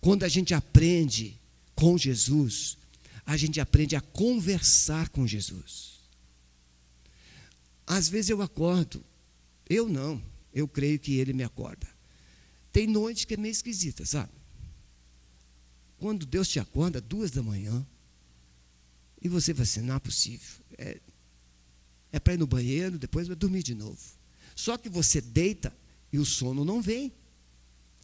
[0.00, 1.38] Quando a gente aprende
[1.74, 2.78] com Jesus,
[3.26, 5.91] a gente aprende a conversar com Jesus.
[7.86, 9.04] Às vezes eu acordo,
[9.68, 11.86] eu não, eu creio que ele me acorda.
[12.72, 14.32] Tem noite que é meio esquisita, sabe?
[15.98, 17.86] Quando Deus te acorda, duas da manhã,
[19.24, 20.64] E você vai assim, não é possível.
[20.76, 21.00] É,
[22.10, 24.00] é para ir no banheiro, depois vai dormir de novo.
[24.56, 25.72] Só que você deita
[26.12, 27.12] e o sono não vem.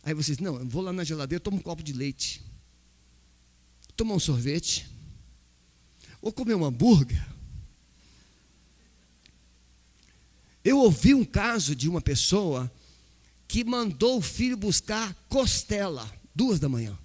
[0.04, 2.40] Aí você diz, não, eu vou lá na geladeira, tomo um copo de leite.
[3.96, 4.88] Tomar um sorvete.
[6.22, 7.26] Ou comer um hambúrguer.
[10.64, 12.70] Eu ouvi um caso de uma pessoa
[13.46, 16.98] que mandou o filho buscar costela, duas da manhã.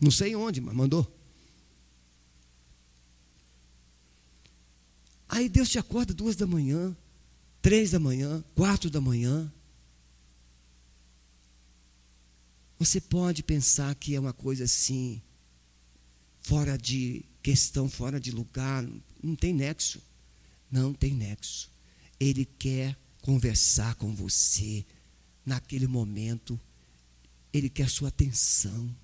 [0.00, 1.12] Não sei onde, mas mandou.
[5.28, 6.96] Aí Deus te acorda duas da manhã,
[7.60, 9.52] três da manhã, quatro da manhã.
[12.78, 15.20] Você pode pensar que é uma coisa assim,
[16.38, 18.86] fora de questão, fora de lugar,
[19.22, 20.00] não tem nexo.
[20.70, 21.70] Não tem nexo.
[22.18, 24.84] Ele quer conversar com você
[25.44, 26.58] naquele momento.
[27.52, 28.94] Ele quer sua atenção.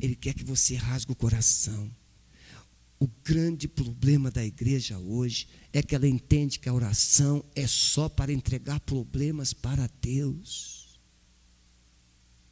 [0.00, 1.90] Ele quer que você rasgue o coração.
[3.00, 8.08] O grande problema da igreja hoje é que ela entende que a oração é só
[8.08, 10.98] para entregar problemas para Deus.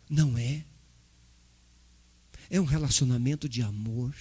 [0.09, 0.65] Não é.
[2.49, 4.15] É um relacionamento de amor.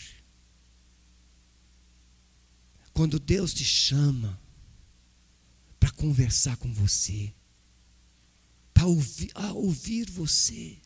[2.96, 4.40] Quando Deus te chama
[5.78, 7.34] para conversar com você,
[8.74, 10.78] para ouvir, ouvir você.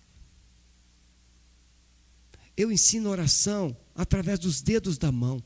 [2.58, 5.42] Eu ensino oração através dos dedos da mão,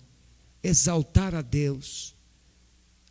[0.64, 2.16] exaltar a Deus,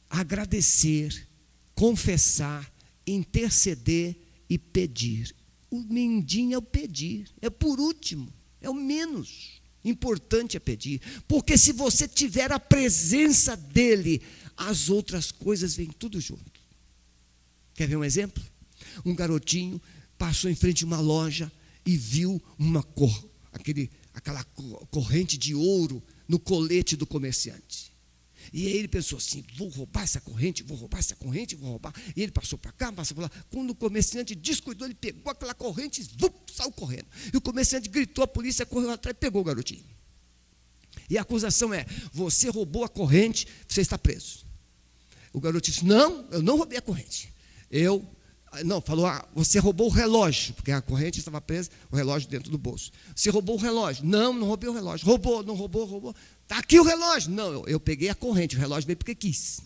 [0.09, 1.29] agradecer,
[1.75, 2.73] confessar,
[3.07, 4.17] interceder
[4.49, 5.37] e pedir.
[5.71, 11.59] O mindinho é o pedir, é por último, é o menos importante é pedir, porque
[11.59, 14.23] se você tiver a presença dele,
[14.57, 16.61] as outras coisas vêm tudo junto.
[17.75, 18.43] Quer ver um exemplo?
[19.05, 19.81] Um garotinho
[20.19, 21.51] passou em frente a uma loja
[21.85, 24.45] e viu uma cor, aquele aquela
[24.91, 27.92] corrente de ouro no colete do comerciante.
[28.53, 31.95] E aí ele pensou assim: vou roubar essa corrente, vou roubar essa corrente, vou roubar.
[32.15, 33.31] E ele passou para cá, passou para lá.
[33.51, 37.07] Quando o comerciante descuidou, ele pegou aquela corrente e saiu correndo.
[37.33, 39.85] E o comerciante gritou, a polícia correu atrás e pegou o garotinho.
[41.09, 44.45] E a acusação é: você roubou a corrente, você está preso.
[45.33, 47.33] O garoto disse: Não, eu não roubei a corrente.
[47.71, 48.07] Eu
[48.65, 52.51] não, falou, ah, você roubou o relógio, porque a corrente estava presa, o relógio dentro
[52.51, 52.93] do bolso.
[53.17, 54.05] Você roubou o relógio?
[54.05, 55.07] Não, não roubei o relógio.
[55.07, 56.15] Roubou, não roubou, roubou.
[56.43, 57.31] Está aqui o relógio.
[57.31, 59.61] Não, eu, eu peguei a corrente, o relógio veio porque quis.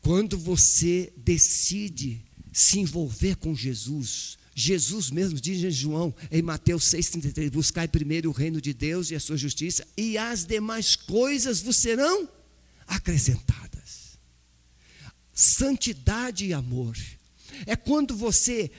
[0.00, 7.50] Quando você decide se envolver com Jesus, Jesus mesmo diz em João, em Mateus 6,33:
[7.50, 11.76] Buscai primeiro o reino de Deus e a sua justiça, e as demais coisas vos
[11.76, 12.28] serão
[12.86, 13.77] acrescentadas
[15.38, 16.96] santidade e amor.
[17.64, 18.72] É quando você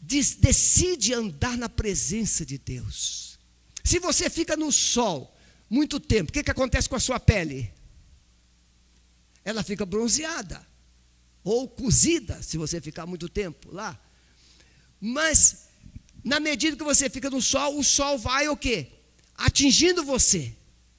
[0.00, 3.36] decide andar na presença de Deus.
[3.82, 5.36] Se você fica no sol
[5.68, 7.68] muito tempo, o que, que acontece com a sua pele?
[9.44, 10.64] Ela fica bronzeada
[11.42, 14.00] ou cozida, se você ficar muito tempo lá.
[15.00, 15.66] Mas
[16.22, 18.86] na medida que você fica no sol, o sol vai o quê?
[19.34, 20.54] Atingindo você.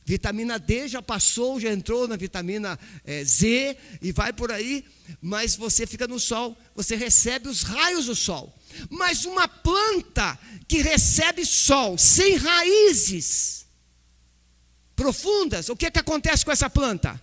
[0.06, 4.86] Vitamina D já passou, já entrou na vitamina é, Z e vai por aí,
[5.20, 8.54] mas você fica no sol, você recebe os raios do sol.
[8.88, 10.38] Mas uma planta
[10.68, 13.65] que recebe sol sem raízes
[14.96, 17.20] profundas, o que, é que acontece com essa planta?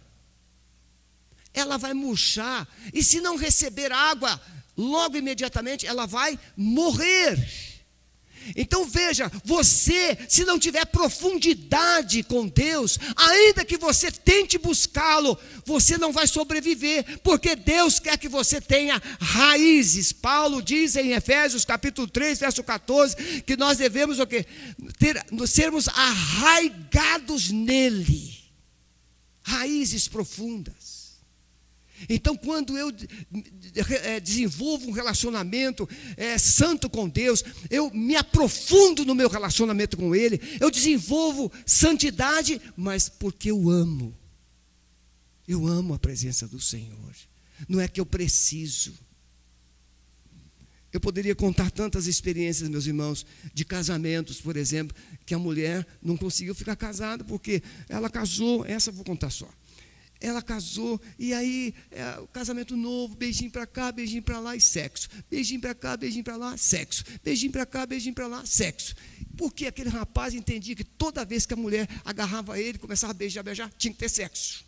[1.55, 4.40] Ela vai murchar, e se não receber água,
[4.77, 7.38] logo imediatamente ela vai morrer.
[8.57, 15.96] Então veja, você, se não tiver profundidade com Deus, ainda que você tente buscá-lo, você
[15.98, 20.12] não vai sobreviver, porque Deus quer que você tenha raízes.
[20.12, 24.46] Paulo diz em Efésios capítulo 3, verso 14, que nós devemos o quê?
[24.98, 28.38] Ter, sermos arraigados nele.
[29.42, 31.02] Raízes profundas.
[32.09, 39.15] Então, quando eu eh, desenvolvo um relacionamento é, santo com Deus, eu me aprofundo no
[39.15, 44.15] meu relacionamento com Ele, eu desenvolvo santidade, mas porque eu amo.
[45.46, 47.15] Eu amo a presença do Senhor.
[47.69, 48.92] Não é que eu preciso.
[50.92, 53.25] Eu poderia contar tantas experiências, meus irmãos,
[53.55, 54.94] de casamentos, por exemplo,
[55.25, 59.48] que a mulher não conseguiu ficar casada porque ela casou, essa eu vou contar só
[60.23, 64.60] ela casou, e aí, é, o casamento novo, beijinho para cá, beijinho para lá e
[64.60, 65.08] sexo.
[65.29, 67.04] Beijinho para cá, beijinho para lá, sexo.
[67.23, 68.94] Beijinho para cá, beijinho para lá, sexo.
[69.37, 73.42] Porque aquele rapaz entendia que toda vez que a mulher agarrava ele, começava a beijar,
[73.42, 74.64] beijar, tinha que ter sexo.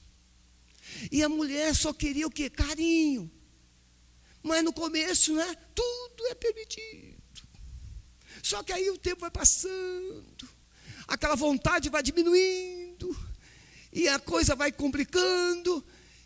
[1.11, 2.50] E a mulher só queria o quê?
[2.50, 3.30] Carinho.
[4.42, 5.57] Mas no começo, né?
[5.74, 7.14] Tudo é permitido.
[8.42, 10.22] Só que aí o tempo vai passando,
[11.09, 12.84] aquela vontade vai diminuindo,
[13.95, 15.82] e a coisa vai complicando,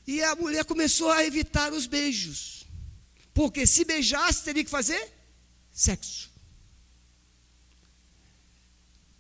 [0.07, 2.67] e a mulher começou a evitar os beijos.
[3.35, 5.13] Porque se beijasse, teria que fazer
[5.71, 6.31] sexo.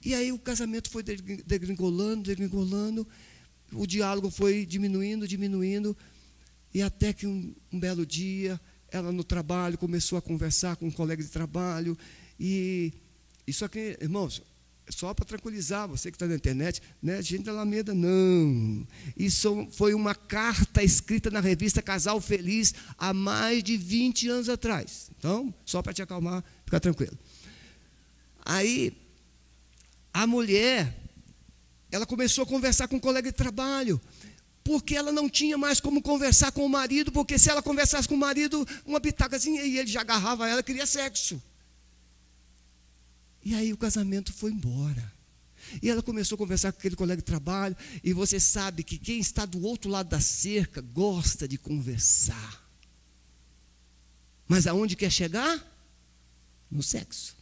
[0.03, 3.07] E aí o casamento foi degringolando, degringolando,
[3.70, 5.94] o diálogo foi diminuindo, diminuindo,
[6.72, 8.59] e até que um, um belo dia,
[8.90, 11.99] ela no trabalho começou a conversar com um colega de trabalho,
[12.40, 12.94] e
[13.46, 14.42] isso aqui, irmãos,
[14.91, 17.20] só para tranquilizar você que está na internet, né?
[17.22, 18.86] Gente da Alameda, não.
[19.16, 25.11] Isso foi uma carta escrita na revista Casal Feliz há mais de 20 anos atrás.
[25.18, 27.18] Então, só para te acalmar, fica tranquilo.
[28.45, 28.97] Aí,
[30.12, 30.97] a mulher,
[31.91, 34.01] ela começou a conversar com um colega de trabalho,
[34.64, 38.14] porque ela não tinha mais como conversar com o marido, porque se ela conversasse com
[38.14, 41.41] o marido, uma pitacazinha, e ele já agarrava ela, queria sexo.
[43.45, 45.12] E aí o casamento foi embora.
[45.82, 49.18] E ela começou a conversar com aquele colega de trabalho, e você sabe que quem
[49.18, 52.68] está do outro lado da cerca gosta de conversar.
[54.47, 55.62] Mas aonde quer chegar?
[56.70, 57.36] No sexo.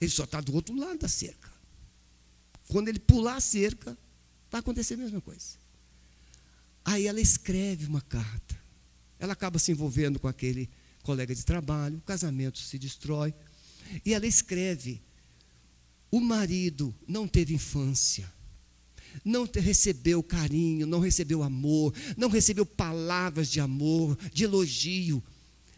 [0.00, 1.50] Ele só está do outro lado da cerca.
[2.68, 3.96] Quando ele pular a cerca,
[4.50, 5.58] vai acontecer a mesma coisa.
[6.84, 8.58] Aí ela escreve uma carta.
[9.18, 10.70] Ela acaba se envolvendo com aquele
[11.02, 13.34] colega de trabalho, o casamento se destrói.
[14.04, 15.00] E ela escreve:
[16.10, 18.30] o marido não teve infância,
[19.24, 25.22] não recebeu carinho, não recebeu amor, não recebeu palavras de amor, de elogio,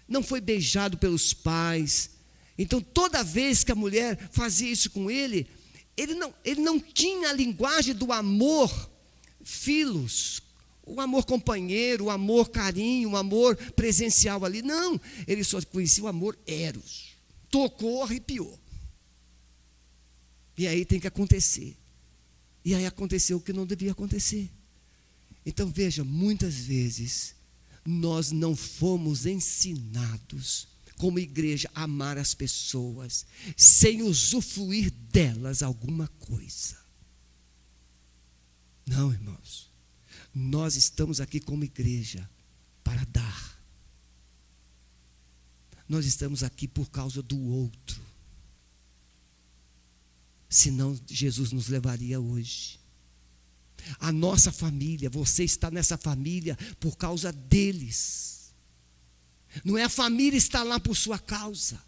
[0.08, 2.10] não foi beijado pelos pais.
[2.56, 5.46] Então, toda vez que a mulher fazia isso com ele,
[5.96, 8.90] ele não, ele não tinha a linguagem do amor,
[9.42, 10.40] filos,
[10.86, 14.62] o amor companheiro, o amor carinho, o amor presencial ali.
[14.62, 17.11] Não, ele só conhecia o amor eros
[17.52, 18.58] tocou, arrepiou.
[20.56, 21.76] E aí tem que acontecer.
[22.64, 24.50] E aí aconteceu o que não devia acontecer.
[25.44, 27.34] Então veja, muitas vezes
[27.84, 33.26] nós não fomos ensinados como igreja a amar as pessoas
[33.56, 36.78] sem usufruir delas alguma coisa.
[38.86, 39.70] Não, irmãos.
[40.34, 42.28] Nós estamos aqui como igreja
[42.82, 43.52] para dar.
[45.92, 48.00] Nós estamos aqui por causa do outro.
[50.48, 52.80] Senão Jesus nos levaria hoje.
[54.00, 58.54] A nossa família, você está nessa família por causa deles.
[59.62, 61.78] Não é a família estar lá por sua causa.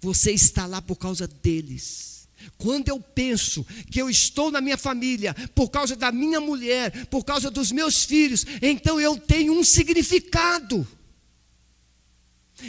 [0.00, 2.28] Você está lá por causa deles.
[2.56, 7.24] Quando eu penso que eu estou na minha família por causa da minha mulher, por
[7.24, 10.86] causa dos meus filhos, então eu tenho um significado.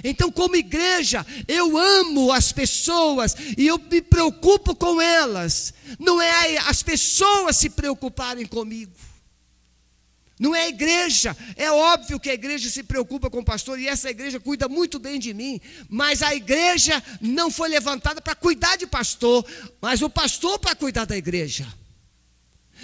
[0.04, 5.74] Então, como igreja, eu amo as pessoas e eu me preocupo com elas.
[5.98, 8.94] Não é as pessoas se preocuparem comigo.
[10.40, 11.36] Não é a igreja.
[11.58, 14.98] É óbvio que a igreja se preocupa com o pastor e essa igreja cuida muito
[14.98, 15.60] bem de mim.
[15.90, 19.46] Mas a igreja não foi levantada para cuidar de pastor,
[19.82, 21.68] mas o pastor para cuidar da igreja.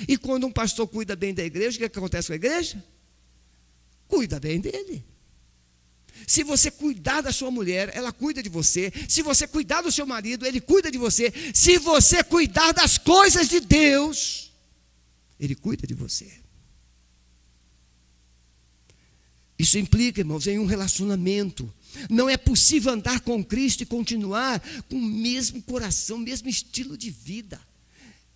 [0.05, 2.83] E quando um pastor cuida bem da igreja, o que, acontece com a igreja?
[4.09, 5.05] Cuida bem dele.
[6.27, 8.91] Se você cuidar da sua mulher, ela cuida de você.
[9.07, 11.33] Se você cuidar do seu marido, ele cuida de você.
[11.53, 14.51] Se você cuidar das coisas de Deus,
[15.39, 16.31] ele cuida de você.
[19.57, 21.71] Isso implica, irmãos, em um relacionamento.
[22.09, 24.59] Não é possível andar com Cristo e continuar
[24.89, 27.59] com o mesmo coração, mesmo estilo de vida.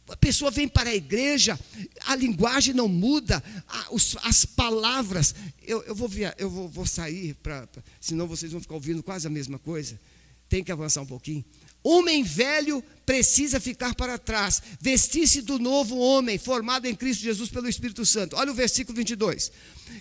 [0.09, 1.59] A pessoa vem para a igreja,
[2.05, 3.43] a linguagem não muda,
[4.23, 5.35] as palavras.
[5.61, 9.03] Eu, eu, vou, via, eu vou, vou sair, pra, pra, senão vocês vão ficar ouvindo
[9.03, 9.99] quase a mesma coisa.
[10.47, 11.45] Tem que avançar um pouquinho.
[11.83, 17.69] Homem velho precisa ficar para trás, vestir-se do novo homem, formado em Cristo Jesus pelo
[17.69, 18.35] Espírito Santo.
[18.35, 19.51] Olha o versículo 22.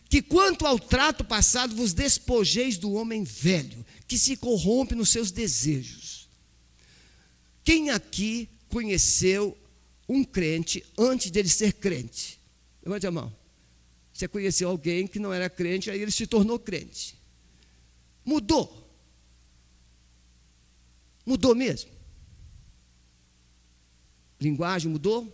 [0.08, 5.30] Que quanto ao trato passado, vos despojeis do homem velho, que se corrompe nos seus
[5.30, 6.28] desejos.
[7.62, 9.56] Quem aqui conheceu
[10.08, 12.40] um crente antes dele ser crente?
[12.82, 13.36] Levante a mão.
[14.12, 17.16] Você conheceu alguém que não era crente, aí ele se tornou crente.
[18.24, 18.90] Mudou.
[21.24, 21.90] Mudou mesmo.
[24.40, 25.32] Linguagem mudou.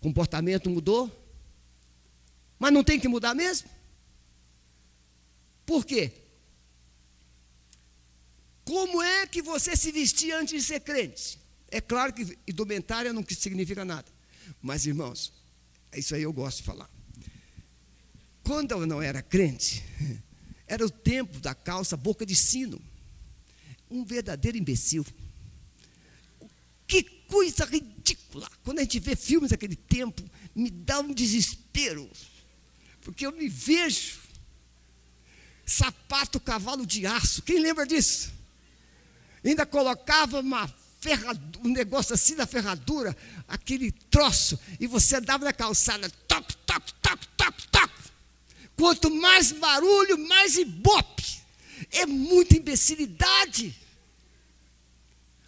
[0.00, 1.10] Comportamento mudou.
[2.58, 3.68] Mas não tem que mudar mesmo?
[5.66, 6.12] Por quê?
[8.64, 11.41] Como é que você se vestia antes de ser crente?
[11.72, 14.04] É claro que indumentária não significa nada.
[14.60, 15.32] Mas, irmãos,
[15.96, 16.88] isso aí eu gosto de falar.
[18.44, 19.82] Quando eu não era crente,
[20.68, 22.78] era o tempo da calça boca de sino.
[23.90, 25.04] um verdadeiro imbecil.
[26.86, 28.50] Que coisa ridícula.
[28.62, 30.22] Quando a gente vê filmes daquele tempo,
[30.54, 32.10] me dá um desespero.
[33.00, 34.20] Porque eu me vejo
[35.64, 37.40] sapato cavalo de aço.
[37.40, 38.30] Quem lembra disso?
[39.42, 43.16] Ainda colocava uma ferradura, um negócio assim na ferradura,
[43.48, 47.90] aquele troço, e você andava na calçada, toc, toc, toc, toc, toc.
[48.76, 51.42] Quanto mais barulho, mais ibope.
[51.90, 53.76] É muita imbecilidade.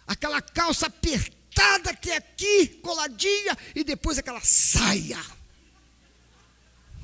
[0.05, 5.23] Aquela calça apertada que é aqui, coladinha, e depois aquela saia.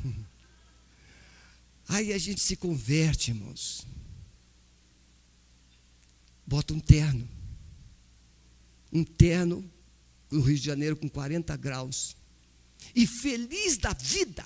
[1.87, 3.87] Aí a gente se converte, irmãos.
[6.45, 7.40] Bota um terno.
[8.91, 9.69] Um terno
[10.29, 12.15] no Rio de Janeiro com 40 graus.
[12.95, 14.45] E feliz da vida.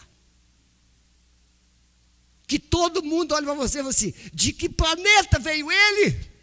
[2.48, 6.36] Que todo mundo olha para você e fala assim: de que planeta veio ele?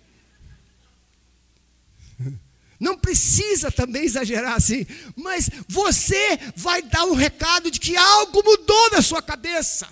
[2.80, 4.84] Não precisa também exagerar assim,
[5.14, 9.88] mas você vai dar um recado de que algo mudou na sua cabeça.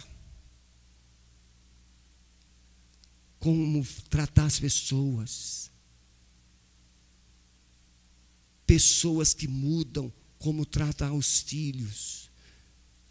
[3.39, 5.70] Como tratar as pessoas.
[8.71, 12.31] Pessoas que mudam como tratar os filhos.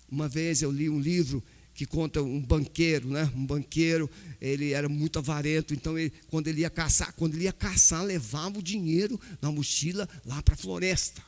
[0.10, 1.44] Uma vez eu li um livro
[1.74, 3.30] que conta um banqueiro, né?
[3.36, 7.52] Um banqueiro, ele era muito avarento, então ele, quando ele ia caçar, quando ele ia
[7.52, 11.22] caçar, levava o dinheiro na mochila lá para a floresta.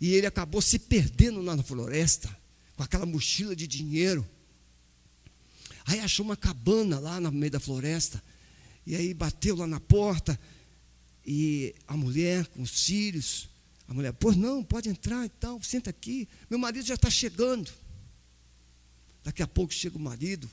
[0.00, 2.34] E ele acabou se perdendo lá na floresta,
[2.74, 4.26] com aquela mochila de dinheiro.
[5.84, 8.24] Aí achou uma cabana lá no meio da floresta.
[8.86, 10.40] E aí bateu lá na porta.
[11.26, 13.48] E a mulher com os filhos.
[13.88, 16.28] A mulher, pois não, pode entrar e tal, senta aqui.
[16.48, 17.70] Meu marido já está chegando.
[19.22, 20.50] Daqui a pouco chega o marido,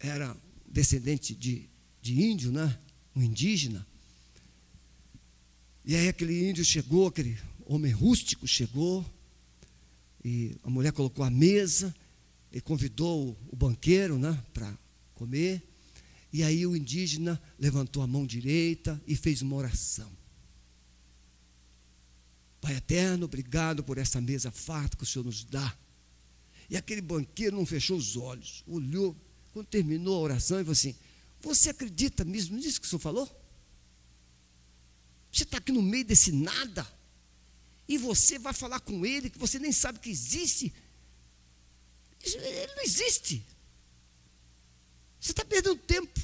[0.00, 0.36] era
[0.66, 1.68] descendente de,
[2.00, 2.76] de índio, né?
[3.14, 3.86] Um indígena.
[5.84, 9.04] E aí aquele índio chegou, aquele homem rústico chegou,
[10.24, 11.94] e a mulher colocou a mesa,
[12.52, 14.76] e convidou o banqueiro né, para
[15.14, 15.62] comer.
[16.32, 20.10] E aí o indígena levantou a mão direita e fez uma oração.
[22.60, 25.76] Pai eterno, obrigado por essa mesa farta que o Senhor nos dá.
[26.70, 29.14] E aquele banqueiro não fechou os olhos, olhou,
[29.52, 30.94] quando terminou a oração, e falou assim:
[31.40, 33.26] Você acredita mesmo nisso que o senhor falou?
[35.30, 36.86] Você está aqui no meio desse nada,
[37.86, 40.72] e você vai falar com ele que você nem sabe que existe.
[42.22, 43.44] Ele não existe.
[45.22, 46.20] Você está perdendo tempo.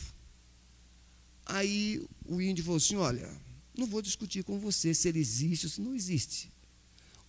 [1.46, 3.30] Aí o índio falou assim: Olha,
[3.76, 6.51] não vou discutir com você se ele existe ou se não existe.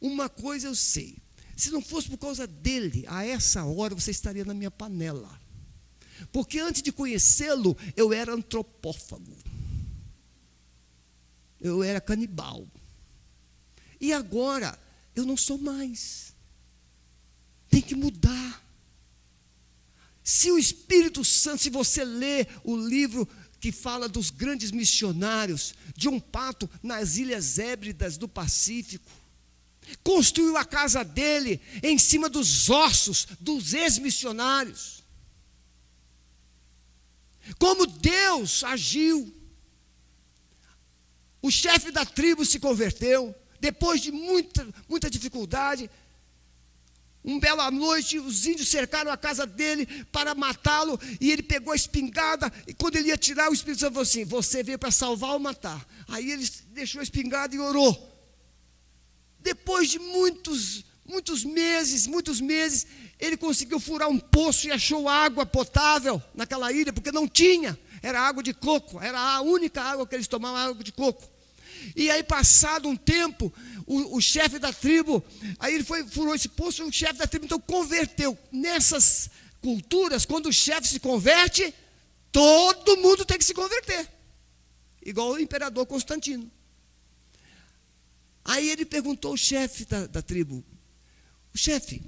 [0.01, 1.15] Uma coisa eu sei,
[1.55, 5.39] se não fosse por causa dele, a essa hora você estaria na minha panela.
[6.31, 9.37] Porque antes de conhecê-lo, eu era antropófago.
[11.61, 12.67] Eu era canibal.
[14.01, 14.77] E agora,
[15.15, 16.33] eu não sou mais.
[17.69, 18.68] Tem que mudar.
[20.29, 23.27] Se o Espírito Santo, se você lê o livro
[23.59, 29.09] que fala dos grandes missionários, de um pato nas Ilhas Hébridas do Pacífico,
[30.03, 35.03] construiu a casa dele em cima dos ossos dos ex-missionários.
[37.57, 39.33] Como Deus agiu.
[41.41, 45.89] O chefe da tribo se converteu, depois de muita, muita dificuldade.
[47.29, 51.75] Um bela noite, os índios cercaram a casa dele para matá-lo, e ele pegou a
[51.75, 55.33] espingarda, e quando ele ia tirar, o Espírito Santo falou assim: Você veio para salvar
[55.33, 55.87] ou matar?
[56.07, 57.93] Aí ele deixou a espingarda e orou.
[59.39, 62.87] Depois de muitos, muitos meses, muitos meses,
[63.19, 68.19] ele conseguiu furar um poço e achou água potável naquela ilha, porque não tinha, era
[68.19, 71.29] água de coco, era a única água que eles tomavam, água de coco.
[71.95, 73.53] E aí, passado um tempo,
[73.85, 75.23] o, o chefe da tribo,
[75.59, 78.37] aí ele foi, furou esse poço, o chefe da tribo então converteu.
[78.51, 79.29] Nessas
[79.61, 81.73] culturas, quando o chefe se converte,
[82.31, 84.07] todo mundo tem que se converter.
[85.05, 86.49] Igual o imperador Constantino.
[88.43, 90.63] Aí ele perguntou ao chefe da, da tribo:
[91.53, 92.01] O chefe,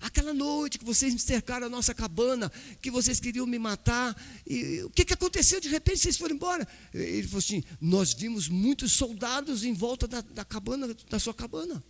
[0.00, 4.16] aquela noite que vocês me cercaram a nossa cabana, que vocês queriam me matar,
[4.46, 5.60] e, o que, que aconteceu?
[5.60, 6.66] De repente vocês foram embora.
[6.92, 11.82] Ele falou assim: Nós vimos muitos soldados em volta da, da cabana, da sua cabana.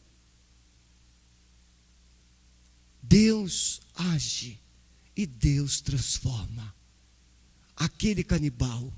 [3.02, 4.60] Deus age
[5.16, 6.74] e Deus transforma.
[7.76, 8.92] Aquele canibal,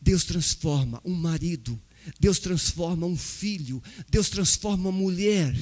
[0.00, 1.80] Deus transforma um marido
[2.18, 5.54] Deus transforma um filho, Deus transforma uma mulher.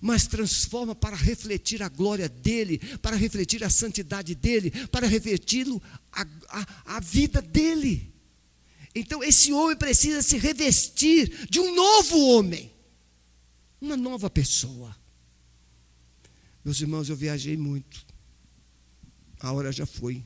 [0.00, 5.66] Mas transforma para refletir a glória dele, para refletir a santidade dele, para refletir
[6.12, 8.14] a, a, a vida dele.
[8.94, 12.72] Então, esse homem precisa se revestir de um novo homem,
[13.80, 14.96] uma nova pessoa.
[16.64, 18.04] Meus irmãos, eu viajei muito,
[19.38, 20.24] a hora já foi.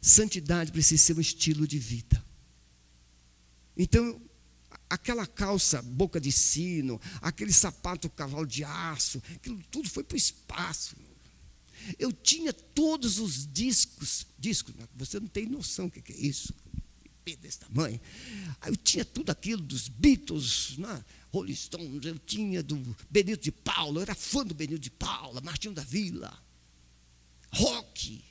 [0.00, 2.24] Santidade precisa ser um estilo de vida.
[3.76, 4.20] Então,
[4.88, 10.18] aquela calça boca de sino, aquele sapato cavalo de aço, aquilo tudo foi para o
[10.18, 10.96] espaço.
[11.98, 14.86] Eu tinha todos os discos, discos, né?
[14.94, 16.54] você não tem noção o que é isso,
[17.40, 18.00] desse tamanho.
[18.66, 21.04] Eu tinha tudo aquilo dos Beatles, né?
[21.30, 22.76] Rolling Stones, eu tinha do
[23.10, 26.32] Benito de Paula, eu era fã do Benito de Paula, Martinho da Vila,
[27.52, 28.24] rock.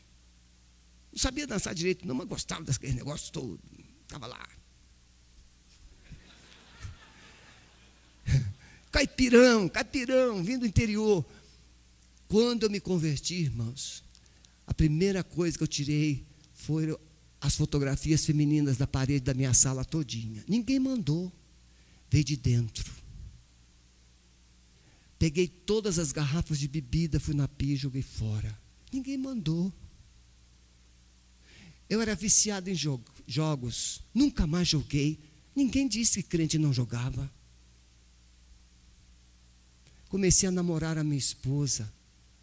[1.12, 3.60] Não sabia dançar direito, não, mas gostava daqueles negócios todos.
[4.04, 4.48] Estava lá.
[8.92, 11.26] Caipirão, caipirão, vindo do interior.
[12.28, 14.04] Quando eu me converti, irmãos,
[14.66, 17.00] a primeira coisa que eu tirei foram
[17.40, 20.44] as fotografias femininas da parede da minha sala todinha.
[20.48, 21.32] Ninguém mandou,
[22.10, 22.92] veio de dentro.
[25.20, 28.58] Peguei todas as garrafas de bebida, fui na pia e joguei fora.
[28.92, 29.72] Ninguém mandou.
[31.90, 35.20] Eu era viciado em jogo, jogos, nunca mais joguei.
[35.56, 37.32] Ninguém disse que crente não jogava.
[40.10, 41.92] Comecei a namorar a minha esposa,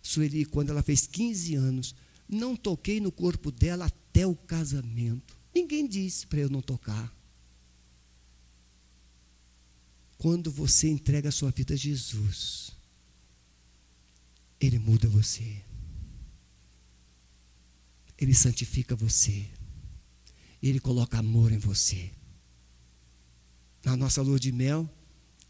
[0.03, 1.95] Sueli, quando ela fez 15 anos.
[2.29, 5.37] Não toquei no corpo dela até o casamento.
[5.55, 7.13] Ninguém disse para eu não tocar.
[10.19, 12.73] Quando você entrega a sua vida a Jesus,
[14.61, 15.63] Ele muda você.
[18.19, 19.47] Ele santifica você.
[20.63, 22.11] Ele coloca amor em você.
[23.85, 24.89] Na nossa lua de mel,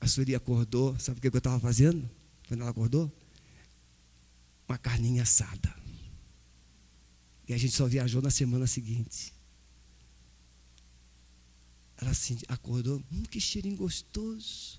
[0.04, 2.08] a Sueli acordou, sabe o que eu estava fazendo?
[2.46, 3.10] Quando ela acordou?
[4.68, 5.74] Uma carninha assada.
[7.48, 9.32] E a gente só viajou na semana seguinte.
[11.96, 14.78] Ela assim, acordou, hum, que cheirinho gostoso.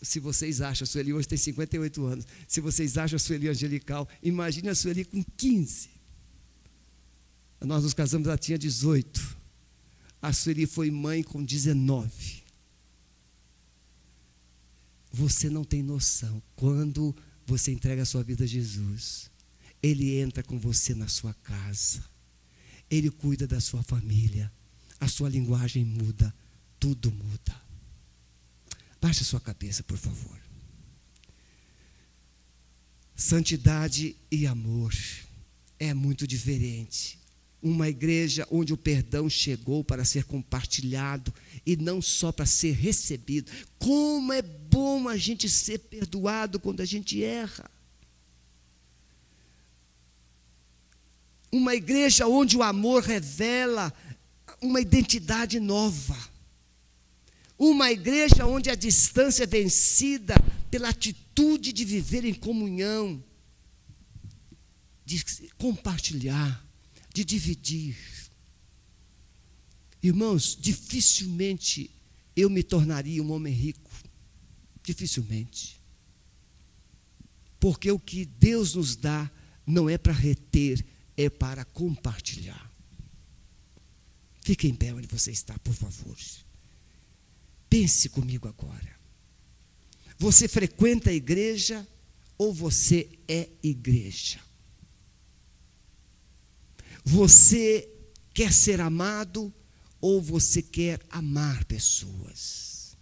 [0.00, 2.26] Se vocês acham, a Sueli hoje tem 58 anos.
[2.46, 5.90] Se vocês acham a Sueli angelical, imagine a Sueli com 15.
[7.62, 9.36] Nós nos casamos, ela tinha 18.
[10.22, 12.43] A Sueli foi mãe com 19.
[15.14, 16.42] Você não tem noção.
[16.56, 17.14] Quando
[17.46, 19.30] você entrega a sua vida a Jesus,
[19.80, 22.04] Ele entra com você na sua casa.
[22.90, 24.52] Ele cuida da sua família.
[24.98, 26.34] A sua linguagem muda.
[26.80, 27.54] Tudo muda.
[29.00, 30.36] Baixe a sua cabeça, por favor.
[33.14, 34.92] Santidade e amor
[35.78, 37.20] é muito diferente
[37.64, 41.32] uma igreja onde o perdão chegou para ser compartilhado
[41.64, 43.50] e não só para ser recebido.
[43.78, 47.70] Como é bom a gente ser perdoado quando a gente erra.
[51.50, 53.90] Uma igreja onde o amor revela
[54.60, 56.18] uma identidade nova.
[57.58, 60.34] Uma igreja onde a distância é vencida
[60.70, 63.24] pela atitude de viver em comunhão,
[65.06, 65.24] de
[65.56, 66.63] compartilhar
[67.14, 67.96] de dividir.
[70.02, 71.90] Irmãos, dificilmente
[72.36, 73.90] eu me tornaria um homem rico.
[74.82, 75.80] Dificilmente.
[77.60, 79.30] Porque o que Deus nos dá
[79.64, 80.84] não é para reter,
[81.16, 82.70] é para compartilhar.
[84.42, 86.16] Fique em pé onde você está, por favor.
[87.70, 88.94] Pense comigo agora.
[90.18, 91.86] Você frequenta a igreja
[92.36, 94.43] ou você é igreja?
[97.04, 97.88] Você
[98.32, 99.52] quer ser amado
[100.00, 102.96] ou você quer amar pessoas?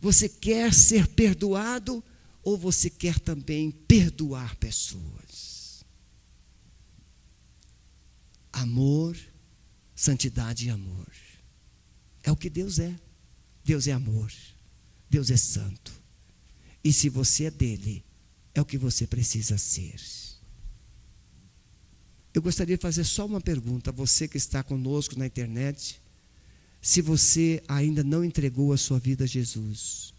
[0.00, 2.02] Você quer ser perdoado
[2.42, 5.84] ou você quer também perdoar pessoas?
[8.52, 9.18] Amor,
[9.94, 11.10] santidade e amor.
[12.22, 12.94] É o que Deus é.
[13.64, 14.32] Deus é amor.
[15.10, 15.92] Deus é santo.
[16.84, 18.04] E se você é dele,
[18.54, 20.00] é o que você precisa ser.
[22.34, 26.00] Eu gostaria de fazer só uma pergunta a você que está conosco na internet.
[26.80, 30.14] Se você ainda não entregou a sua vida a Jesus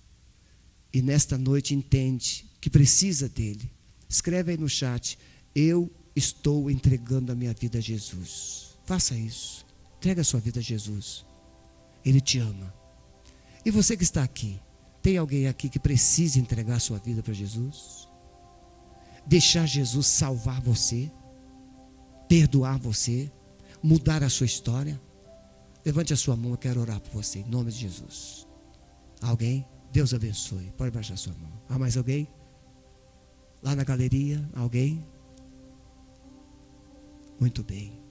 [0.94, 3.70] e nesta noite entende que precisa dele,
[4.08, 5.18] escreve aí no chat:
[5.56, 8.78] Eu estou entregando a minha vida a Jesus.
[8.86, 9.66] Faça isso.
[9.98, 11.26] Entrega a sua vida a Jesus.
[12.06, 12.74] Ele te ama.
[13.66, 14.60] E você que está aqui,
[15.02, 18.08] tem alguém aqui que precisa entregar a sua vida para Jesus?
[19.26, 21.10] Deixar Jesus salvar você?
[22.34, 23.32] Perdoar você,
[23.84, 25.00] mudar a sua história?
[25.86, 28.48] Levante a sua mão, eu quero orar por você, em nome de Jesus.
[29.22, 29.64] Alguém?
[29.92, 30.74] Deus abençoe.
[30.76, 31.52] Pode baixar sua mão.
[31.70, 32.28] Há mais alguém?
[33.62, 35.06] Lá na galeria, alguém?
[37.40, 38.02] Muito bem.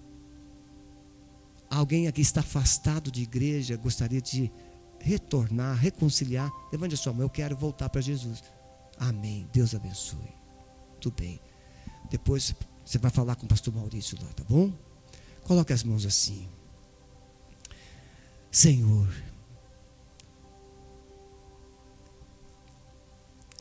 [1.68, 4.52] Alguém aqui está afastado de igreja, gostaria de
[5.00, 6.48] retornar, reconciliar.
[6.70, 8.40] Levante a sua mão, eu quero voltar para Jesus.
[8.98, 9.48] Amém.
[9.52, 10.32] Deus abençoe.
[11.00, 11.40] Tudo bem.
[12.08, 12.54] Depois
[12.84, 14.72] você vai falar com o pastor Maurício lá, tá bom?
[15.44, 16.48] Coloque as mãos assim.
[18.50, 19.08] Senhor,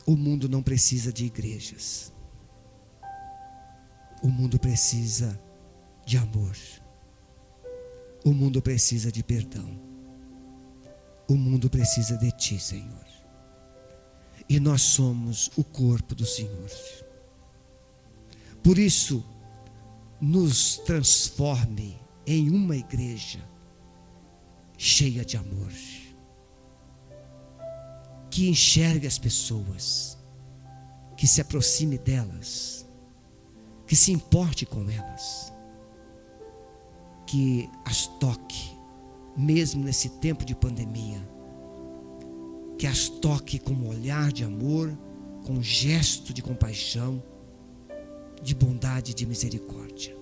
[0.06, 2.12] o mundo não precisa de igrejas.
[4.22, 5.40] O mundo precisa
[6.06, 6.56] de amor.
[8.24, 9.80] O mundo precisa de perdão.
[11.26, 13.06] O mundo precisa de Ti, Senhor.
[14.48, 16.70] E nós somos o corpo do Senhor.
[18.62, 19.24] Por isso,
[20.20, 23.40] nos transforme em uma igreja
[24.78, 25.72] cheia de amor,
[28.30, 30.16] que enxergue as pessoas,
[31.16, 32.86] que se aproxime delas,
[33.84, 35.52] que se importe com elas,
[37.26, 38.76] que as toque,
[39.36, 41.20] mesmo nesse tempo de pandemia,
[42.78, 44.96] que as toque com um olhar de amor,
[45.44, 47.22] com um gesto de compaixão
[48.42, 50.16] de bondade e de misericórdia.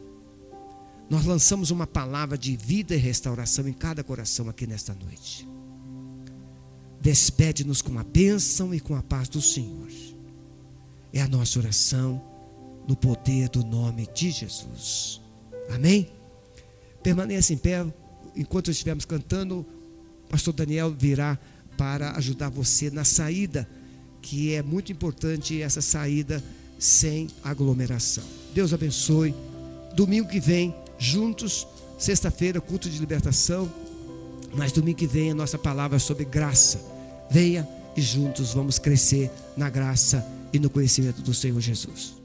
[1.08, 5.48] Nós lançamos uma palavra de vida e restauração em cada coração aqui nesta noite.
[7.00, 9.88] Despede-nos com a bênção e com a paz do Senhor.
[11.12, 12.22] É a nossa oração
[12.86, 15.20] no poder do nome de Jesus.
[15.70, 16.12] Amém?
[17.02, 17.84] Permaneça em pé
[18.36, 19.66] enquanto estivermos cantando.
[20.28, 21.38] Pastor Daniel virá
[21.76, 23.68] para ajudar você na saída,
[24.22, 26.42] que é muito importante essa saída
[26.80, 28.24] sem aglomeração.
[28.54, 29.34] Deus abençoe.
[29.94, 31.66] Domingo que vem, juntos,
[31.98, 33.70] sexta-feira, culto de libertação.
[34.54, 36.80] Mas domingo que vem a nossa palavra sobre graça.
[37.30, 42.19] Venha e juntos vamos crescer na graça e no conhecimento do Senhor Jesus.